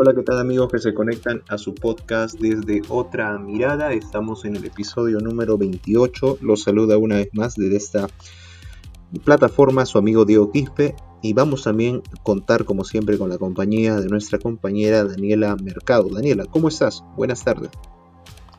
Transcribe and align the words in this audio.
Hola, 0.00 0.14
¿qué 0.14 0.22
tal 0.22 0.38
amigos 0.38 0.70
que 0.70 0.78
se 0.78 0.94
conectan 0.94 1.42
a 1.48 1.58
su 1.58 1.74
podcast 1.74 2.38
desde 2.38 2.82
otra 2.88 3.36
mirada? 3.36 3.92
Estamos 3.92 4.44
en 4.44 4.54
el 4.54 4.64
episodio 4.64 5.18
número 5.18 5.58
28. 5.58 6.38
Los 6.40 6.62
saluda 6.62 6.96
una 6.96 7.16
vez 7.16 7.30
más 7.32 7.56
desde 7.56 7.76
esta 7.76 8.06
plataforma 9.24 9.84
su 9.86 9.98
amigo 9.98 10.24
Diego 10.24 10.52
Quispe 10.52 10.94
y 11.20 11.32
vamos 11.32 11.64
también 11.64 12.04
a 12.16 12.22
contar 12.22 12.64
como 12.64 12.84
siempre 12.84 13.18
con 13.18 13.28
la 13.28 13.38
compañía 13.38 13.96
de 13.96 14.06
nuestra 14.06 14.38
compañera 14.38 15.02
Daniela 15.02 15.56
Mercado. 15.56 16.08
Daniela, 16.14 16.44
¿cómo 16.44 16.68
estás? 16.68 17.02
Buenas 17.16 17.42
tardes. 17.42 17.70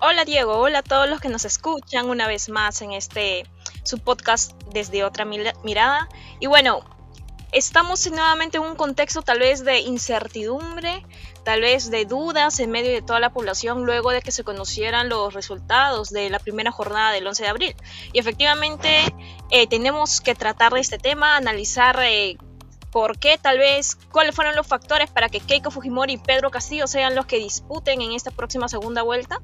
Hola 0.01 0.25
Diego, 0.25 0.57
hola 0.57 0.79
a 0.79 0.83
todos 0.83 1.09
los 1.09 1.21
que 1.21 1.29
nos 1.29 1.45
escuchan 1.45 2.09
una 2.09 2.27
vez 2.27 2.49
más 2.49 2.81
en 2.81 2.91
este 2.91 3.45
su 3.83 3.97
podcast 3.99 4.61
desde 4.73 5.05
otra 5.05 5.23
mirada. 5.23 6.09
Y 6.41 6.47
bueno, 6.47 6.83
estamos 7.51 8.09
nuevamente 8.11 8.57
en 8.57 8.63
un 8.63 8.75
contexto 8.75 9.21
tal 9.21 9.39
vez 9.39 9.63
de 9.63 9.79
incertidumbre, 9.79 11.05
tal 11.49 11.61
vez 11.61 11.89
de 11.89 12.05
dudas 12.05 12.59
en 12.59 12.69
medio 12.69 12.91
de 12.91 13.01
toda 13.01 13.19
la 13.19 13.31
población 13.31 13.83
luego 13.83 14.11
de 14.11 14.21
que 14.21 14.31
se 14.31 14.43
conocieran 14.43 15.09
los 15.09 15.33
resultados 15.33 16.11
de 16.11 16.29
la 16.29 16.37
primera 16.37 16.71
jornada 16.71 17.11
del 17.11 17.25
11 17.25 17.41
de 17.41 17.49
abril. 17.49 17.75
Y 18.13 18.19
efectivamente 18.19 19.11
eh, 19.49 19.65
tenemos 19.65 20.21
que 20.21 20.35
tratar 20.35 20.73
de 20.73 20.79
este 20.79 20.99
tema, 20.99 21.37
analizar 21.37 21.99
eh, 22.03 22.37
por 22.91 23.17
qué 23.17 23.39
tal 23.41 23.57
vez, 23.57 23.97
cuáles 24.11 24.35
fueron 24.35 24.55
los 24.55 24.67
factores 24.67 25.09
para 25.09 25.27
que 25.27 25.39
Keiko 25.39 25.71
Fujimori 25.71 26.13
y 26.13 26.17
Pedro 26.19 26.51
Castillo 26.51 26.85
sean 26.85 27.15
los 27.15 27.25
que 27.25 27.39
disputen 27.39 27.99
en 28.03 28.11
esta 28.11 28.29
próxima 28.29 28.69
segunda 28.69 29.01
vuelta. 29.01 29.41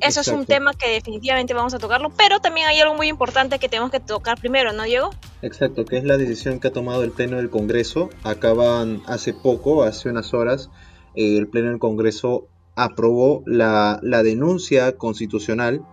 Eso 0.00 0.20
es 0.22 0.28
un 0.28 0.46
tema 0.46 0.72
que 0.72 0.88
definitivamente 0.88 1.52
vamos 1.52 1.74
a 1.74 1.78
tocarlo, 1.78 2.10
pero 2.16 2.40
también 2.40 2.66
hay 2.68 2.80
algo 2.80 2.94
muy 2.94 3.08
importante 3.08 3.58
que 3.58 3.68
tenemos 3.68 3.90
que 3.90 4.00
tocar 4.00 4.38
primero, 4.38 4.72
¿no, 4.72 4.84
Diego? 4.84 5.10
Exacto, 5.42 5.84
que 5.84 5.98
es 5.98 6.04
la 6.04 6.16
decisión 6.16 6.60
que 6.60 6.68
ha 6.68 6.72
tomado 6.72 7.02
el 7.02 7.10
Pleno 7.10 7.36
del 7.36 7.50
Congreso. 7.50 8.08
Acaban 8.22 9.02
hace 9.06 9.34
poco, 9.34 9.82
hace 9.82 10.08
unas 10.08 10.32
horas, 10.32 10.70
el 11.14 11.48
Pleno 11.48 11.70
del 11.70 11.78
Congreso 11.78 12.48
aprobó 12.76 13.42
la, 13.46 14.00
denuncia 14.22 14.96
constitucional 14.96 15.86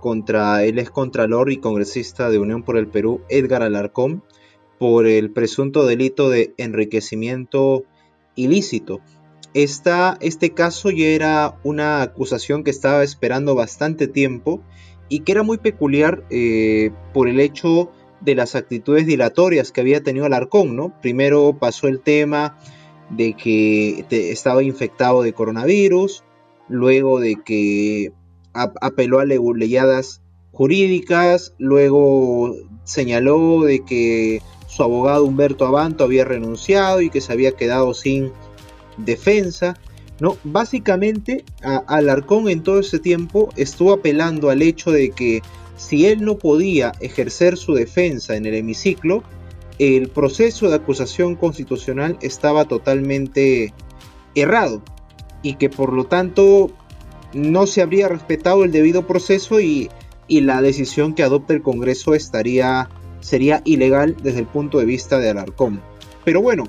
contra 0.00 0.64
el 0.64 0.78
excontralor 0.78 1.50
y 1.50 1.58
congresista 1.58 2.30
de 2.30 2.38
Unión 2.38 2.62
por 2.62 2.76
el 2.76 2.86
Perú, 2.86 3.22
Edgar 3.28 3.62
Alarcón, 3.62 4.22
por 4.78 5.06
el 5.06 5.32
presunto 5.32 5.86
delito 5.86 6.30
de 6.30 6.54
enriquecimiento 6.56 7.84
ilícito. 8.36 9.00
este 9.54 10.50
caso 10.54 10.90
ya 10.90 11.06
era 11.06 11.58
una 11.64 12.02
acusación 12.02 12.62
que 12.62 12.70
estaba 12.70 13.02
esperando 13.02 13.56
bastante 13.56 14.06
tiempo 14.06 14.62
y 15.08 15.20
que 15.20 15.32
era 15.32 15.42
muy 15.42 15.58
peculiar 15.58 16.24
eh, 16.30 16.92
por 17.12 17.28
el 17.28 17.40
hecho 17.40 17.90
de 18.20 18.34
las 18.36 18.54
actitudes 18.54 19.06
dilatorias 19.06 19.72
que 19.72 19.80
había 19.80 20.02
tenido 20.02 20.26
Alarcón, 20.26 20.76
¿no? 20.76 20.92
Primero 21.00 21.56
pasó 21.58 21.88
el 21.88 22.00
tema 22.00 22.56
de 23.10 23.34
que 23.34 24.04
estaba 24.10 24.62
infectado 24.62 25.22
de 25.22 25.32
coronavirus, 25.32 26.24
luego 26.68 27.20
de 27.20 27.36
que 27.44 28.12
apeló 28.52 29.20
a 29.20 29.24
leyadas 29.24 30.22
jurídicas, 30.52 31.54
luego 31.58 32.54
señaló 32.84 33.62
de 33.62 33.84
que 33.84 34.42
su 34.66 34.82
abogado 34.82 35.24
Humberto 35.24 35.66
Abanto 35.66 36.04
había 36.04 36.24
renunciado 36.24 37.00
y 37.00 37.10
que 37.10 37.20
se 37.20 37.32
había 37.32 37.52
quedado 37.52 37.94
sin 37.94 38.32
defensa. 38.96 39.76
No, 40.20 40.36
básicamente 40.42 41.44
Alarcón 41.62 42.48
en 42.48 42.62
todo 42.62 42.80
ese 42.80 42.98
tiempo 42.98 43.50
estuvo 43.56 43.92
apelando 43.92 44.50
al 44.50 44.62
hecho 44.62 44.90
de 44.90 45.10
que 45.10 45.42
si 45.76 46.06
él 46.06 46.24
no 46.24 46.38
podía 46.38 46.92
ejercer 47.00 47.56
su 47.56 47.74
defensa 47.74 48.34
en 48.34 48.44
el 48.46 48.54
hemiciclo, 48.54 49.22
el 49.78 50.08
proceso 50.08 50.68
de 50.68 50.76
acusación 50.76 51.36
constitucional 51.36 52.18
estaba 52.20 52.64
totalmente 52.66 53.72
errado 54.34 54.82
y 55.42 55.54
que 55.54 55.70
por 55.70 55.92
lo 55.92 56.04
tanto 56.04 56.70
no 57.32 57.66
se 57.66 57.82
habría 57.82 58.08
respetado 58.08 58.64
el 58.64 58.72
debido 58.72 59.06
proceso 59.06 59.60
y, 59.60 59.90
la 60.28 60.60
decisión 60.60 61.14
que 61.14 61.22
adopta 61.22 61.54
el 61.54 61.62
Congreso 61.62 62.14
estaría 62.14 62.90
sería 63.20 63.62
ilegal 63.64 64.14
desde 64.22 64.40
el 64.40 64.46
punto 64.46 64.78
de 64.78 64.84
vista 64.84 65.18
de 65.18 65.30
Alarcón. 65.30 65.80
Pero 66.24 66.42
bueno, 66.42 66.64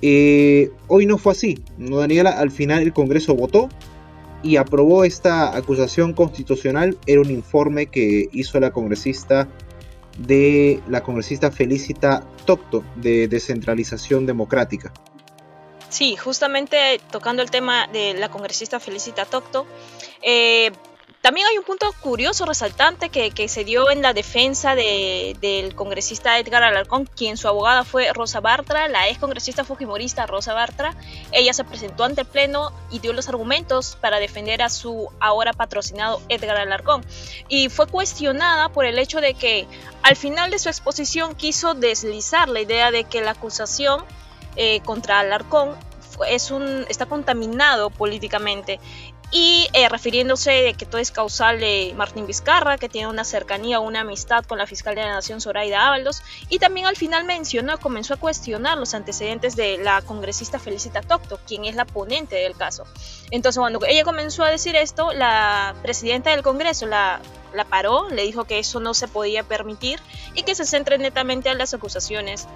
eh, 0.00 0.70
hoy 0.86 1.04
no 1.04 1.18
fue 1.18 1.32
así. 1.32 1.58
No, 1.76 1.98
Daniela, 1.98 2.30
al 2.30 2.52
final 2.52 2.82
el 2.82 2.92
Congreso 2.92 3.34
votó 3.34 3.68
y 4.44 4.56
aprobó 4.56 5.04
esta 5.04 5.56
acusación 5.56 6.12
constitucional. 6.12 6.96
Era 7.06 7.20
un 7.20 7.30
informe 7.32 7.86
que 7.86 8.28
hizo 8.32 8.60
la 8.60 8.70
congresista 8.70 9.48
de 10.18 10.82
la 10.88 11.02
congresista 11.02 11.50
Felicita 11.50 12.24
Tocto 12.44 12.84
de 12.96 13.28
descentralización 13.28 14.26
democrática. 14.26 14.92
Sí, 15.88 16.16
justamente 16.16 17.00
tocando 17.10 17.42
el 17.42 17.50
tema 17.50 17.86
de 17.86 18.14
la 18.14 18.28
congresista 18.28 18.80
Felicita 18.80 19.24
Tocto, 19.26 19.66
eh, 20.22 20.72
también 21.24 21.46
hay 21.46 21.56
un 21.56 21.64
punto 21.64 21.90
curioso, 22.02 22.44
resaltante, 22.44 23.08
que, 23.08 23.48
se 23.48 23.64
dio 23.64 23.90
en 23.90 24.02
la 24.02 24.12
defensa 24.12 24.74
del 24.74 25.74
congresista 25.74 26.38
Edgar 26.38 26.62
Alarcón, 26.62 27.06
quien 27.06 27.38
su 27.38 27.48
abogada 27.48 27.82
fue 27.84 28.12
Rosa 28.12 28.40
Bartra, 28.40 28.88
la 28.88 29.08
ex 29.08 29.18
congresista 29.18 29.64
fujimorista 29.64 30.26
Rosa 30.26 30.52
Bartra. 30.52 30.94
Ella 31.32 31.54
se 31.54 31.64
presentó 31.64 32.04
ante 32.04 32.20
el 32.20 32.26
Pleno 32.26 32.72
y 32.90 32.98
dio 32.98 33.14
los 33.14 33.30
argumentos 33.30 33.96
para 34.02 34.18
defender 34.18 34.60
a 34.60 34.68
su 34.68 35.08
ahora 35.18 35.54
patrocinado 35.54 36.20
Edgar 36.28 36.58
Alarcón. 36.58 37.02
Y 37.48 37.70
fue 37.70 37.86
cuestionada 37.86 38.68
por 38.68 38.84
el 38.84 38.98
hecho 38.98 39.22
de 39.22 39.32
que 39.32 39.66
al 40.02 40.16
final 40.16 40.50
de 40.50 40.58
su 40.58 40.68
exposición 40.68 41.34
quiso 41.36 41.72
deslizar 41.72 42.50
la 42.50 42.60
idea 42.60 42.90
de 42.90 43.04
que 43.04 43.22
la 43.22 43.30
acusación 43.30 44.04
eh, 44.56 44.80
contra 44.80 45.20
Alarcón 45.20 45.74
está 46.88 47.06
contaminado 47.06 47.90
políticamente 47.90 48.78
y 49.36 49.68
eh, 49.72 49.88
refiriéndose 49.88 50.52
de 50.52 50.74
que 50.74 50.86
todo 50.86 51.00
es 51.00 51.10
causal 51.10 51.58
de 51.58 51.92
Martín 51.96 52.24
Vizcarra, 52.24 52.78
que 52.78 52.88
tiene 52.88 53.08
una 53.08 53.24
cercanía, 53.24 53.80
una 53.80 54.02
amistad 54.02 54.44
con 54.44 54.58
la 54.58 54.66
fiscal 54.68 54.94
de 54.94 55.00
la 55.00 55.14
Nación 55.14 55.40
Zoraida 55.40 55.88
Ábalos, 55.88 56.22
y 56.48 56.60
también 56.60 56.86
al 56.86 56.94
final 56.94 57.24
mencionó, 57.24 57.76
comenzó 57.78 58.14
a 58.14 58.16
cuestionar 58.16 58.78
los 58.78 58.94
antecedentes 58.94 59.56
de 59.56 59.78
la 59.78 60.02
congresista 60.02 60.60
Felicita 60.60 61.00
Tocto, 61.02 61.40
quien 61.48 61.64
es 61.64 61.74
la 61.74 61.84
ponente 61.84 62.36
del 62.36 62.54
caso. 62.54 62.84
Entonces, 63.32 63.58
cuando 63.58 63.84
ella 63.84 64.04
comenzó 64.04 64.44
a 64.44 64.50
decir 64.50 64.76
esto, 64.76 65.12
la 65.12 65.74
presidenta 65.82 66.30
del 66.30 66.44
Congreso 66.44 66.86
la, 66.86 67.20
la 67.52 67.64
paró, 67.64 68.08
le 68.10 68.22
dijo 68.22 68.44
que 68.44 68.60
eso 68.60 68.78
no 68.78 68.94
se 68.94 69.08
podía 69.08 69.42
permitir 69.42 69.98
y 70.34 70.44
que 70.44 70.54
se 70.54 70.64
centre 70.64 70.96
netamente 70.96 71.48
en 71.48 71.58
las 71.58 71.74
acusaciones 71.74 72.46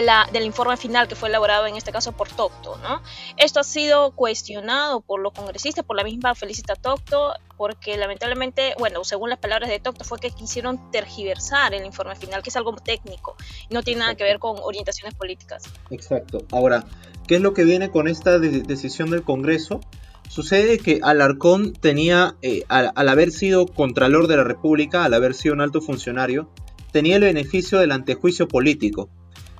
del 0.00 0.44
informe 0.44 0.76
final 0.76 1.06
que 1.06 1.14
fue 1.14 1.28
elaborado 1.28 1.66
en 1.66 1.76
este 1.76 1.92
caso 1.92 2.12
por 2.12 2.28
Tocto. 2.28 2.78
¿no? 2.82 3.02
Esto 3.36 3.60
ha 3.60 3.64
sido 3.64 4.12
cuestionado 4.12 5.00
por 5.00 5.20
los 5.20 5.32
congresistas, 5.32 5.84
por 5.84 5.96
la 5.96 6.04
misma 6.04 6.34
Felicita 6.34 6.74
Tocto, 6.74 7.34
porque 7.56 7.96
lamentablemente, 7.96 8.74
bueno, 8.78 9.04
según 9.04 9.30
las 9.30 9.38
palabras 9.38 9.68
de 9.68 9.78
Tocto, 9.80 10.04
fue 10.04 10.18
que 10.18 10.30
quisieron 10.30 10.90
tergiversar 10.90 11.74
el 11.74 11.84
informe 11.84 12.16
final, 12.16 12.42
que 12.42 12.50
es 12.50 12.56
algo 12.56 12.74
técnico, 12.76 13.36
no 13.70 13.82
tiene 13.82 14.00
nada 14.00 14.14
que 14.14 14.24
ver 14.24 14.38
con 14.38 14.56
orientaciones 14.62 15.14
políticas. 15.14 15.64
Exacto. 15.90 16.38
Ahora, 16.50 16.84
¿qué 17.26 17.36
es 17.36 17.40
lo 17.40 17.52
que 17.52 17.64
viene 17.64 17.90
con 17.90 18.08
esta 18.08 18.38
decisión 18.38 19.10
del 19.10 19.22
Congreso? 19.22 19.80
Sucede 20.28 20.78
que 20.78 21.00
Alarcón 21.02 21.74
tenía, 21.74 22.36
eh, 22.40 22.62
al 22.68 23.08
haber 23.08 23.32
sido 23.32 23.66
Contralor 23.66 24.28
de 24.28 24.38
la 24.38 24.44
República, 24.44 25.04
al 25.04 25.12
haber 25.12 25.34
sido 25.34 25.54
un 25.54 25.60
alto 25.60 25.82
funcionario, 25.82 26.48
tenía 26.90 27.16
el 27.16 27.22
beneficio 27.22 27.78
del 27.78 27.92
antejuicio 27.92 28.48
político 28.48 29.10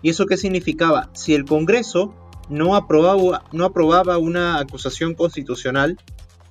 ¿Y 0.02 0.10
eso 0.10 0.26
qué 0.26 0.37
significaba? 0.37 1.10
Si 1.14 1.34
el 1.34 1.44
Congreso 1.44 2.14
no 2.49 2.75
aprobaba, 2.76 3.44
no 3.52 3.64
aprobaba 3.64 4.19
una 4.19 4.58
acusación 4.58 5.14
constitucional, 5.14 5.96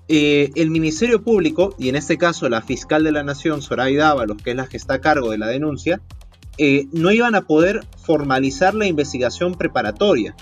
eh, 0.08 0.52
el 0.56 0.72
Ministerio 0.72 1.24
Público, 1.24 1.76
y 1.78 1.90
en 1.90 1.96
este 1.96 2.18
caso 2.18 2.50
la 2.50 2.62
fiscal 2.62 3.04
de 3.04 3.12
la 3.12 3.24
Nación, 3.24 3.62
Zoraida 3.62 4.10
Ábalos, 4.10 4.42
que 4.42 4.52
es 4.52 4.56
la 4.56 4.68
que 4.68 4.78
está 4.78 4.96
a 4.96 5.02
cargo 5.02 5.32
de 5.32 5.38
la 5.38 5.48
denuncia, 5.48 6.02
eh, 6.58 6.88
no 6.92 7.12
iban 7.12 7.36
a 7.36 7.42
poder 7.42 7.86
formalizar 8.04 8.74
la 8.74 8.86
investigación 8.86 9.56
preparatoria. 9.56 10.36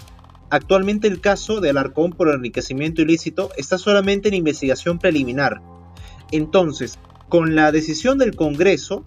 Actualmente 0.50 1.08
el 1.08 1.22
caso 1.22 1.62
de 1.62 1.70
Alarcón 1.70 2.12
por 2.14 2.30
enriquecimiento 2.30 3.02
ilícito 3.02 3.52
está 3.58 3.78
solamente 3.78 4.30
en 4.30 4.34
investigación 4.34 4.98
preliminar. 4.98 5.62
Entonces, 6.32 6.98
con 7.28 7.56
la 7.56 7.72
decisión 7.72 8.18
del 8.18 8.36
Congreso, 8.36 9.06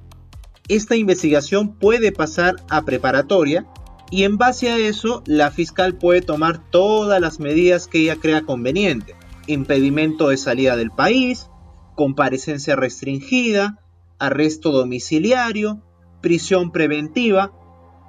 esta 0.69 0.95
investigación 0.95 1.77
puede 1.77 2.13
pasar 2.13 2.55
a 2.71 2.83
preparatoria 2.83 3.67
y 4.13 4.25
en 4.25 4.37
base 4.37 4.71
a 4.71 4.77
eso 4.77 5.23
la 5.25 5.51
fiscal 5.51 5.97
puede 5.97 6.21
tomar 6.21 6.71
todas 6.71 7.19
las 7.19 7.41
medidas 7.41 7.87
que 7.87 8.01
ella 8.01 8.17
crea 8.17 8.43
conveniente. 8.43 9.17
Impedimento 9.47 10.29
de 10.29 10.37
salida 10.37 10.77
del 10.77 10.91
país, 10.91 11.49
comparecencia 11.97 12.77
restringida, 12.77 13.83
arresto 14.19 14.71
domiciliario, 14.71 15.83
prisión 16.21 16.73
preventiva, 16.73 17.53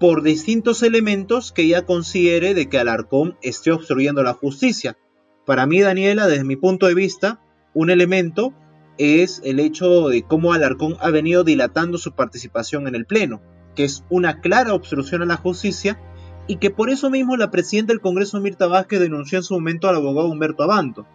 por 0.01 0.23
distintos 0.23 0.83
elementos 0.83 1.53
que 1.53 1.61
ella 1.61 1.85
considere 1.85 2.53
de 2.53 2.67
que 2.67 2.79
Alarcón 2.79 3.37
esté 3.41 3.71
obstruyendo 3.71 4.23
la 4.23 4.33
justicia. 4.33 4.97
Para 5.45 5.65
mí, 5.67 5.79
Daniela, 5.79 6.27
desde 6.27 6.43
mi 6.43 6.57
punto 6.57 6.87
de 6.87 6.95
vista, 6.95 7.39
un 7.73 7.89
elemento 7.89 8.53
es 8.97 9.41
el 9.45 9.61
hecho 9.61 10.09
de 10.09 10.23
cómo 10.23 10.51
Alarcón 10.51 10.97
ha 10.99 11.09
venido 11.11 11.45
dilatando 11.45 11.97
su 11.97 12.11
participación 12.11 12.89
en 12.89 12.95
el 12.95 13.05
Pleno, 13.05 13.41
que 13.75 13.83
es 13.85 14.03
una 14.09 14.41
clara 14.41 14.73
obstrucción 14.73 15.21
a 15.21 15.25
la 15.25 15.37
justicia 15.37 15.99
y 16.47 16.57
que 16.57 16.69
por 16.69 16.89
eso 16.89 17.09
mismo 17.09 17.37
la 17.37 17.51
presidenta 17.51 17.93
del 17.93 18.01
Congreso, 18.01 18.39
Mirta 18.39 18.67
Vázquez, 18.67 18.99
denunció 18.99 19.37
en 19.37 19.43
su 19.43 19.53
momento 19.53 19.87
al 19.87 19.95
abogado 19.95 20.27
Humberto 20.27 20.63
Abanto. 20.63 21.05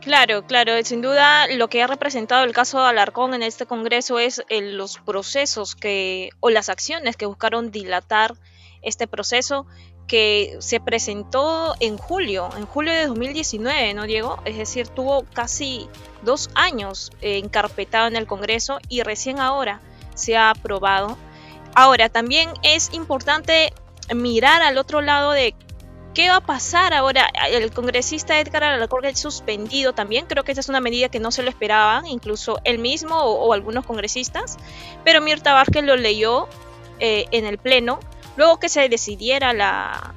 Claro, 0.00 0.44
claro, 0.46 0.72
sin 0.82 1.00
duda 1.00 1.46
lo 1.46 1.68
que 1.68 1.80
ha 1.80 1.86
representado 1.86 2.42
el 2.44 2.52
caso 2.52 2.80
de 2.80 2.86
Alarcón 2.86 3.34
en 3.34 3.44
este 3.44 3.66
Congreso 3.66 4.18
es 4.18 4.42
los 4.50 4.98
procesos 4.98 5.76
que 5.76 6.30
o 6.40 6.50
las 6.50 6.68
acciones 6.68 7.16
que 7.16 7.26
buscaron 7.26 7.70
dilatar 7.70 8.34
este 8.82 9.06
proceso 9.06 9.64
que 10.08 10.56
se 10.58 10.80
presentó 10.80 11.74
en 11.78 11.96
julio, 11.96 12.50
en 12.56 12.66
julio 12.66 12.92
de 12.92 13.06
2019, 13.06 13.94
¿no, 13.94 14.04
Diego? 14.04 14.42
Es 14.44 14.58
decir, 14.58 14.88
tuvo 14.88 15.24
casi 15.32 15.88
dos 16.22 16.50
años 16.54 17.12
eh, 17.20 17.38
encarpetado 17.38 18.08
en 18.08 18.16
el 18.16 18.26
Congreso 18.26 18.78
y 18.88 19.02
recién 19.02 19.38
ahora 19.38 19.80
se 20.14 20.36
ha 20.36 20.50
aprobado. 20.50 21.16
Ahora, 21.74 22.08
también 22.08 22.50
es 22.62 22.92
importante 22.92 23.72
mirar 24.14 24.62
al 24.62 24.78
otro 24.78 25.00
lado 25.00 25.32
de 25.32 25.54
¿Qué 26.14 26.28
va 26.28 26.36
a 26.36 26.40
pasar 26.42 26.92
ahora? 26.92 27.30
El 27.48 27.72
congresista 27.72 28.38
Edgar 28.38 28.64
Alarcón 28.64 29.06
es 29.06 29.18
suspendido 29.18 29.94
también. 29.94 30.26
Creo 30.26 30.44
que 30.44 30.52
esa 30.52 30.60
es 30.60 30.68
una 30.68 30.80
medida 30.80 31.08
que 31.08 31.20
no 31.20 31.30
se 31.30 31.42
lo 31.42 31.48
esperaban, 31.48 32.06
incluso 32.06 32.60
él 32.64 32.78
mismo 32.78 33.16
o, 33.16 33.50
algunos 33.54 33.86
congresistas. 33.86 34.58
Pero 35.04 35.22
Mirta 35.22 35.54
Vázquez 35.54 35.84
lo 35.84 35.96
leyó 35.96 36.48
eh, 36.98 37.24
en 37.30 37.46
el 37.46 37.56
Pleno. 37.56 37.98
Luego 38.36 38.58
que 38.58 38.68
se 38.68 38.90
decidiera 38.90 39.54
la, 39.54 40.14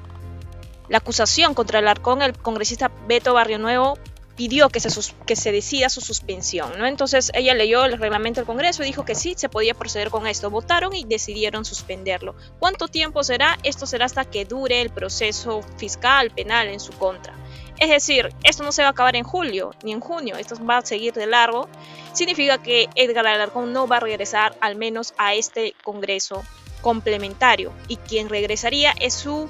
la 0.90 0.98
acusación 0.98 1.54
contra 1.54 1.80
Alarcón, 1.80 2.22
el 2.22 2.38
congresista 2.38 2.92
Beto 3.08 3.34
Barrio 3.34 3.58
Nuevo 3.58 3.98
pidió 4.36 4.70
que 4.70 4.80
se, 4.80 4.90
que 5.26 5.36
se 5.36 5.52
decida 5.52 5.90
su 5.90 6.02
suspensión, 6.02 6.78
¿no? 6.78 6.86
Entonces 6.86 7.32
ella 7.34 7.54
leyó 7.54 7.86
el 7.86 7.98
reglamento 7.98 8.42
del 8.42 8.46
Congreso 8.46 8.84
y 8.84 8.88
dijo 8.88 9.06
que 9.06 9.16
sí, 9.16 9.34
se 9.38 9.50
podía 9.50 9.74
proceder 9.74 10.10
con 10.10 10.28
esto. 10.28 10.50
Votaron 10.50 10.96
y 10.96 11.06
decidieron 11.06 11.66
suspenderlo. 11.66 12.36
¿Cuánto 12.60 12.88
tiempo 12.88 13.24
será? 13.24 13.58
Esto 13.64 13.86
será 13.86 14.06
hasta 14.06 14.26
que 14.26 14.46
dure 14.46 14.82
el 14.82 14.90
proceso 14.90 15.62
fiscal, 15.78 16.32
penal 16.32 16.68
en 16.68 16.80
su 16.80 16.92
contra. 16.94 17.34
Es 17.80 17.90
decir, 17.90 18.30
esto 18.44 18.64
no 18.64 18.72
se 18.72 18.82
va 18.82 18.90
a 18.90 18.92
acabar 18.92 19.16
en 19.16 19.24
julio 19.24 19.72
ni 19.84 19.92
en 19.92 20.00
junio, 20.00 20.38
esto 20.38 20.56
va 20.66 20.78
a 20.78 20.86
seguir 20.86 21.14
de 21.14 21.28
largo. 21.28 21.68
Significa 22.14 22.62
que 22.62 22.88
Edgar 22.96 23.28
Alarcón 23.28 23.74
no 23.74 23.88
va 23.88 23.98
a 23.98 24.00
regresar 24.00 24.58
al 24.62 24.76
menos 24.76 25.14
a 25.18 25.34
este 25.34 25.76
Congreso 25.84 26.44
complementario 26.82 27.74
y 27.88 27.98
quien 27.98 28.30
regresaría 28.30 28.94
es 29.00 29.14
su 29.14 29.50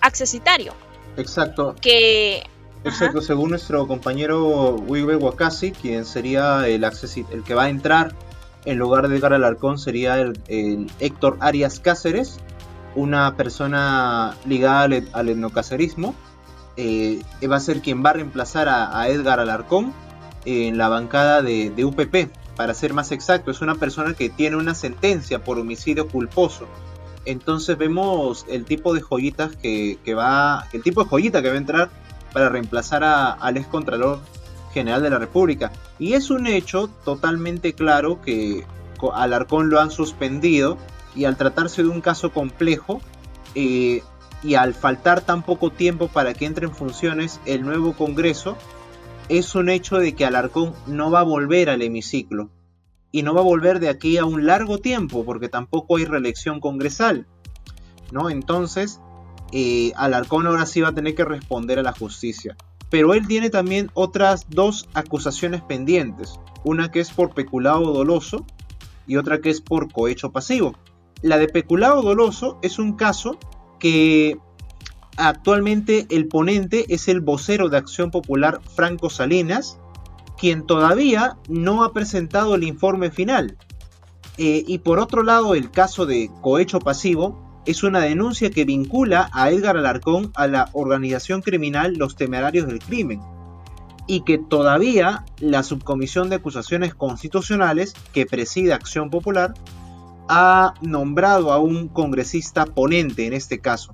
accesitario. 0.00 0.74
Exacto. 1.16 1.74
Que 1.80 2.42
Exacto, 2.84 3.20
según 3.20 3.50
nuestro 3.50 3.86
compañero 3.86 4.74
Wibe 4.74 5.16
Wakasi, 5.16 5.72
quien 5.72 6.04
sería 6.04 6.66
el, 6.66 6.84
el 6.84 7.42
que 7.44 7.54
va 7.54 7.64
a 7.64 7.68
entrar 7.68 8.14
en 8.64 8.78
lugar 8.78 9.08
de 9.08 9.16
Edgar 9.16 9.32
Alarcón 9.32 9.78
sería 9.78 10.20
el, 10.20 10.90
Héctor 11.00 11.36
Arias 11.40 11.80
Cáceres, 11.80 12.38
una 12.94 13.36
persona 13.36 14.36
ligada 14.46 14.82
al, 15.12 15.28
etnocacerismo. 15.28 16.14
Eh, 16.76 17.22
va 17.50 17.56
a 17.56 17.60
ser 17.60 17.82
quien 17.82 18.04
va 18.04 18.10
a 18.10 18.14
reemplazar 18.14 18.68
a, 18.68 19.08
Edgar 19.08 19.40
Alarcón 19.40 19.92
en 20.44 20.78
la 20.78 20.88
bancada 20.88 21.42
de, 21.42 21.84
UPP. 21.84 22.30
Para 22.56 22.74
ser 22.74 22.92
más 22.92 23.10
exacto, 23.12 23.50
es 23.50 23.62
una 23.62 23.76
persona 23.76 24.14
que 24.14 24.28
tiene 24.28 24.56
una 24.56 24.74
sentencia 24.74 25.42
por 25.42 25.58
homicidio 25.58 26.06
culposo. 26.08 26.68
Entonces 27.24 27.78
vemos 27.78 28.44
el 28.48 28.64
tipo 28.64 28.94
de 28.94 29.00
joyitas 29.00 29.56
que, 29.56 29.98
que 30.04 30.14
va, 30.14 30.68
el 30.72 30.82
tipo 30.82 31.02
de 31.02 31.08
joyita 31.08 31.40
que 31.40 31.48
va 31.48 31.54
a 31.54 31.58
entrar 31.58 31.90
para 32.32 32.48
reemplazar 32.48 33.04
al 33.04 33.56
ex 33.56 33.66
Contralor 33.66 34.20
General 34.72 35.02
de 35.02 35.10
la 35.10 35.18
República. 35.18 35.72
Y 35.98 36.14
es 36.14 36.30
un 36.30 36.46
hecho 36.46 36.88
totalmente 37.04 37.74
claro 37.74 38.20
que 38.20 38.64
Alarcón 39.14 39.70
lo 39.70 39.80
han 39.80 39.90
suspendido 39.90 40.78
y 41.14 41.24
al 41.24 41.36
tratarse 41.36 41.82
de 41.82 41.88
un 41.88 42.00
caso 42.00 42.32
complejo 42.32 43.00
eh, 43.54 44.02
y 44.42 44.54
al 44.54 44.74
faltar 44.74 45.20
tan 45.20 45.42
poco 45.42 45.70
tiempo 45.70 46.08
para 46.08 46.34
que 46.34 46.46
entre 46.46 46.66
en 46.66 46.74
funciones 46.74 47.40
el 47.44 47.62
nuevo 47.62 47.92
Congreso, 47.94 48.56
es 49.28 49.54
un 49.54 49.68
hecho 49.68 49.98
de 49.98 50.14
que 50.14 50.24
Alarcón 50.24 50.74
no 50.86 51.10
va 51.10 51.20
a 51.20 51.24
volver 51.24 51.70
al 51.70 51.82
hemiciclo. 51.82 52.50
Y 53.14 53.22
no 53.22 53.34
va 53.34 53.42
a 53.42 53.44
volver 53.44 53.78
de 53.78 53.90
aquí 53.90 54.16
a 54.16 54.24
un 54.24 54.46
largo 54.46 54.78
tiempo, 54.78 55.22
porque 55.24 55.50
tampoco 55.50 55.98
hay 55.98 56.06
reelección 56.06 56.60
congresal. 56.60 57.26
¿no? 58.12 58.30
Entonces, 58.30 59.00
eh, 59.52 59.92
Alarcón 59.96 60.46
ahora 60.46 60.66
sí 60.66 60.80
va 60.80 60.88
a 60.88 60.94
tener 60.94 61.14
que 61.14 61.24
responder 61.24 61.78
a 61.78 61.82
la 61.82 61.92
justicia. 61.92 62.56
Pero 62.90 63.14
él 63.14 63.26
tiene 63.26 63.50
también 63.50 63.90
otras 63.94 64.46
dos 64.48 64.88
acusaciones 64.94 65.62
pendientes. 65.62 66.38
Una 66.64 66.90
que 66.90 67.00
es 67.00 67.10
por 67.10 67.34
peculado 67.34 67.92
doloso 67.92 68.46
y 69.06 69.16
otra 69.16 69.40
que 69.40 69.50
es 69.50 69.60
por 69.60 69.92
cohecho 69.92 70.30
pasivo. 70.30 70.74
La 71.22 71.38
de 71.38 71.48
peculado 71.48 72.02
doloso 72.02 72.58
es 72.62 72.78
un 72.78 72.94
caso 72.94 73.38
que 73.78 74.38
actualmente 75.16 76.06
el 76.10 76.28
ponente 76.28 76.86
es 76.88 77.08
el 77.08 77.20
vocero 77.20 77.68
de 77.68 77.76
Acción 77.76 78.10
Popular 78.10 78.60
Franco 78.74 79.10
Salinas, 79.10 79.78
quien 80.38 80.66
todavía 80.66 81.36
no 81.48 81.84
ha 81.84 81.92
presentado 81.92 82.54
el 82.54 82.64
informe 82.64 83.10
final. 83.10 83.56
Eh, 84.38 84.64
y 84.66 84.78
por 84.78 84.98
otro 84.98 85.22
lado, 85.22 85.54
el 85.54 85.70
caso 85.70 86.06
de 86.06 86.30
cohecho 86.40 86.78
pasivo 86.78 87.51
es 87.66 87.82
una 87.82 88.00
denuncia 88.00 88.50
que 88.50 88.64
vincula 88.64 89.30
a 89.32 89.50
Edgar 89.50 89.76
Alarcón 89.76 90.32
a 90.34 90.46
la 90.46 90.68
organización 90.72 91.42
criminal 91.42 91.94
Los 91.94 92.16
Temerarios 92.16 92.66
del 92.66 92.80
Crimen 92.80 93.20
y 94.06 94.24
que 94.24 94.38
todavía 94.38 95.24
la 95.38 95.62
Subcomisión 95.62 96.28
de 96.28 96.36
Acusaciones 96.36 96.94
Constitucionales 96.94 97.94
que 98.12 98.26
preside 98.26 98.72
Acción 98.72 99.10
Popular 99.10 99.54
ha 100.28 100.74
nombrado 100.80 101.52
a 101.52 101.58
un 101.58 101.88
congresista 101.88 102.66
ponente 102.66 103.26
en 103.26 103.32
este 103.32 103.60
caso. 103.60 103.92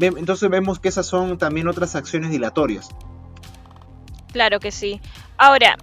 Entonces 0.00 0.50
vemos 0.50 0.80
que 0.80 0.88
esas 0.88 1.06
son 1.06 1.38
también 1.38 1.68
otras 1.68 1.94
acciones 1.94 2.30
dilatorias. 2.30 2.88
Claro 4.32 4.58
que 4.58 4.72
sí. 4.72 5.00
Ahora, 5.36 5.76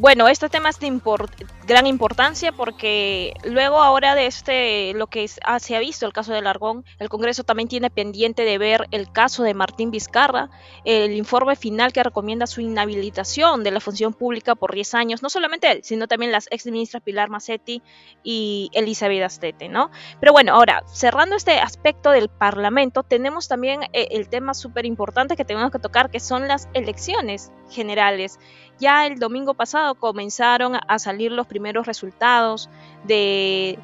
bueno, 0.00 0.28
este 0.28 0.48
tema 0.48 0.68
es 0.68 0.78
de 0.78 0.88
gran 1.66 1.86
importancia 1.86 2.52
porque 2.52 3.34
luego 3.44 3.82
ahora 3.82 4.14
de 4.14 4.26
este, 4.26 4.94
lo 4.94 5.08
que 5.08 5.28
ah, 5.44 5.58
se 5.58 5.76
ha 5.76 5.80
visto, 5.80 6.06
el 6.06 6.12
caso 6.12 6.32
de 6.32 6.40
Largón, 6.40 6.84
el 6.98 7.08
Congreso 7.08 7.42
también 7.44 7.68
tiene 7.68 7.90
pendiente 7.90 8.44
de 8.44 8.58
ver 8.58 8.86
el 8.92 9.10
caso 9.10 9.42
de 9.42 9.54
Martín 9.54 9.90
Vizcarra, 9.90 10.50
el 10.84 11.12
informe 11.12 11.56
final 11.56 11.92
que 11.92 12.02
recomienda 12.02 12.46
su 12.46 12.60
inhabilitación 12.60 13.64
de 13.64 13.70
la 13.72 13.80
función 13.80 14.14
pública 14.14 14.54
por 14.54 14.72
10 14.72 14.94
años, 14.94 15.22
no 15.22 15.30
solamente 15.30 15.70
él, 15.70 15.80
sino 15.82 16.06
también 16.06 16.32
las 16.32 16.46
ex 16.50 16.66
ministras 16.66 17.02
Pilar 17.02 17.28
Macetti 17.28 17.82
y 18.22 18.70
Elizabeth 18.74 19.22
Astete, 19.22 19.68
¿no? 19.68 19.90
Pero 20.20 20.32
bueno, 20.32 20.54
ahora, 20.54 20.84
cerrando 20.86 21.34
este 21.34 21.58
aspecto 21.58 22.10
del 22.10 22.28
Parlamento, 22.28 23.02
tenemos 23.02 23.48
también 23.48 23.82
eh, 23.92 24.08
el 24.12 24.28
tema 24.28 24.54
súper 24.54 24.86
importante 24.86 25.36
que 25.36 25.44
tenemos 25.44 25.70
que 25.72 25.78
tocar, 25.80 26.10
que 26.10 26.20
son 26.20 26.46
las 26.46 26.68
elecciones 26.72 27.52
generales. 27.70 28.38
Ya 28.78 29.06
el 29.06 29.18
domingo 29.18 29.54
pasado 29.54 29.94
comenzaron 29.94 30.74
a 30.86 30.98
salir 30.98 31.32
los 31.32 31.46
primeros 31.46 31.86
resultados 31.86 32.70
de, 33.04 33.78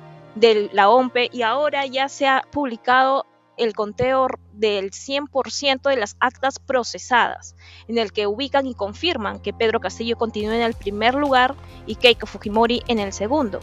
la 0.72 0.88
OMPE 0.88 1.30
y 1.32 1.42
ahora 1.42 1.86
ya 1.86 2.08
se 2.08 2.26
ha 2.26 2.42
publicado 2.50 3.26
el 3.56 3.72
conteo 3.72 4.26
del 4.52 4.90
100% 4.90 5.88
de 5.88 5.96
las 5.96 6.16
actas 6.18 6.58
procesadas, 6.58 7.54
en 7.86 7.98
el 7.98 8.12
que 8.12 8.26
ubican 8.26 8.66
y 8.66 8.74
confirman 8.74 9.40
que 9.40 9.52
Pedro 9.52 9.80
Castillo 9.80 10.16
continúa 10.16 10.56
en 10.56 10.62
el 10.62 10.74
primer 10.74 11.14
lugar 11.14 11.54
y 11.86 11.94
Keiko 11.94 12.26
Fujimori 12.26 12.82
en 12.88 12.98
el 12.98 13.12
segundo. 13.12 13.60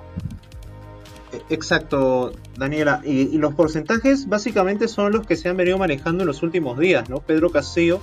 Exacto, 1.50 2.33
Daniela. 2.57 3.01
Y, 3.05 3.33
y, 3.33 3.38
los 3.38 3.53
porcentajes 3.55 4.27
básicamente 4.27 4.88
son 4.88 5.13
los 5.13 5.25
que 5.25 5.38
se 5.38 5.47
han 5.47 5.57
venido 5.57 5.77
manejando 5.77 6.23
en 6.23 6.27
los 6.27 6.43
últimos 6.43 6.77
días, 6.77 7.09
¿no? 7.09 7.19
Pedro 7.19 7.51
Castillo 7.51 8.01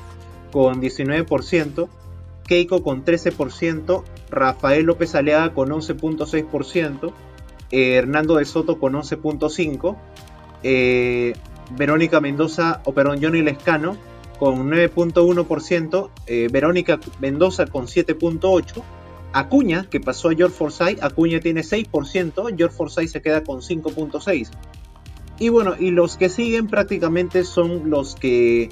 con 0.51 0.81
19%, 0.81 1.89
Keiko 2.49 2.83
con 2.83 3.05
13%, 3.05 4.03
Rafael 4.31 4.85
López 4.85 5.15
Aleaga 5.15 5.53
con 5.53 5.69
11.6%, 5.69 7.13
eh, 7.71 7.93
Hernando 7.93 8.37
de 8.37 8.47
Soto 8.47 8.81
con 8.81 8.95
11.5%, 8.95 9.97
eh, 10.63 11.35
Verónica 11.77 12.21
Mendoza, 12.21 12.81
o 12.87 12.93
perdón, 12.93 13.19
Johnny 13.23 13.43
Lescano 13.43 13.97
con 14.39 14.71
9.1%, 14.71 16.11
eh, 16.27 16.49
Verónica 16.51 16.99
Mendoza 17.21 17.67
con 17.67 17.87
7.8%, 17.87 18.83
Acuña, 19.35 19.87
que 19.91 20.01
pasó 20.01 20.31
a 20.31 20.35
George 20.35 20.57
Forsyth, 20.57 21.03
Acuña 21.03 21.41
tiene 21.41 21.61
6%, 21.61 22.57
George 22.57 22.75
Forsyth 22.75 23.11
se 23.11 23.21
queda 23.21 23.45
con 23.45 23.61
5.6%. 23.61 24.49
Y 25.39 25.51
bueno, 25.51 25.75
y 25.79 25.91
los 25.91 26.17
que 26.17 26.31
siguen 26.31 26.67
prácticamente 26.67 27.45
son 27.45 27.91
los 27.91 28.17
que 28.17 28.71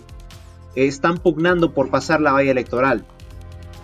están 0.74 1.18
pugnando 1.18 1.72
por 1.72 1.90
pasar 1.90 2.22
la 2.22 2.32
valla 2.32 2.50
electoral. 2.50 3.04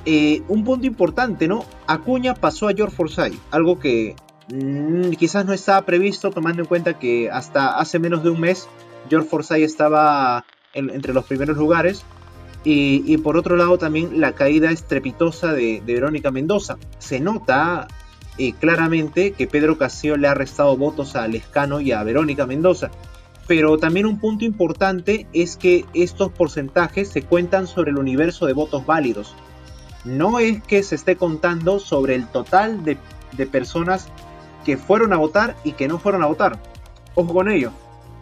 Eh, 0.04 0.42
un 0.48 0.64
punto 0.64 0.86
importante, 0.86 1.46
¿no? 1.46 1.64
Acuña 1.86 2.34
pasó 2.34 2.68
a 2.68 2.72
George 2.74 2.96
Forsyth, 2.96 3.38
algo 3.50 3.78
que 3.78 4.16
mm, 4.48 5.10
quizás 5.12 5.46
no 5.46 5.52
estaba 5.52 5.82
previsto 5.82 6.30
tomando 6.30 6.62
en 6.62 6.68
cuenta 6.68 6.98
que 6.98 7.30
hasta 7.30 7.78
hace 7.78 7.98
menos 8.00 8.24
de 8.24 8.30
un 8.30 8.40
mes 8.40 8.68
George 9.08 9.28
Forsyth 9.28 9.62
estaba 9.62 10.44
entre 10.74 11.12
los 11.12 11.24
primeros 11.26 11.56
lugares 11.56 12.04
y, 12.64 13.16
por 13.18 13.36
otro 13.36 13.56
lado 13.56 13.76
también 13.76 14.20
la 14.20 14.32
caída 14.32 14.70
estrepitosa 14.70 15.52
de, 15.52 15.82
Verónica 15.84 16.30
Mendoza. 16.30 16.78
Se 16.98 17.18
nota 17.18 17.88
eh, 18.38 18.52
claramente 18.52 19.32
que 19.32 19.46
Pedro 19.46 19.78
Castillo 19.78 20.16
le 20.16 20.28
ha 20.28 20.34
restado 20.34 20.76
votos 20.76 21.16
a 21.16 21.26
Lescano 21.26 21.80
y 21.80 21.92
a 21.92 22.02
Verónica 22.04 22.46
Mendoza. 22.46 22.90
Pero 23.48 23.76
también 23.78 24.06
un 24.06 24.20
punto 24.20 24.44
importante 24.44 25.26
es 25.32 25.56
que 25.56 25.84
estos 25.94 26.30
porcentajes 26.30 27.08
se 27.08 27.22
cuentan 27.22 27.66
sobre 27.66 27.90
el 27.90 27.98
universo 27.98 28.46
de 28.46 28.52
votos 28.52 28.86
válidos. 28.86 29.34
No 30.04 30.38
es 30.38 30.62
que 30.62 30.82
se 30.82 30.94
esté 30.94 31.16
contando 31.16 31.78
sobre 31.78 32.14
el 32.14 32.26
total 32.26 32.84
de, 32.84 32.96
personas 33.46 34.08
que 34.64 34.76
fueron 34.76 35.12
a 35.12 35.16
votar 35.16 35.56
y 35.64 35.72
que 35.72 35.88
no 35.88 35.98
fueron 35.98 36.22
a 36.22 36.26
votar. 36.26 36.58
Ojo 37.14 37.32
con 37.32 37.50
ello, 37.50 37.72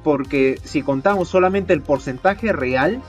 porque 0.03 0.59
si 0.65 0.83
contamos 0.83 1.29
solamente 1.29 1.73
el 1.73 1.83
porcentaje 1.83 2.53
real, 2.53 3.03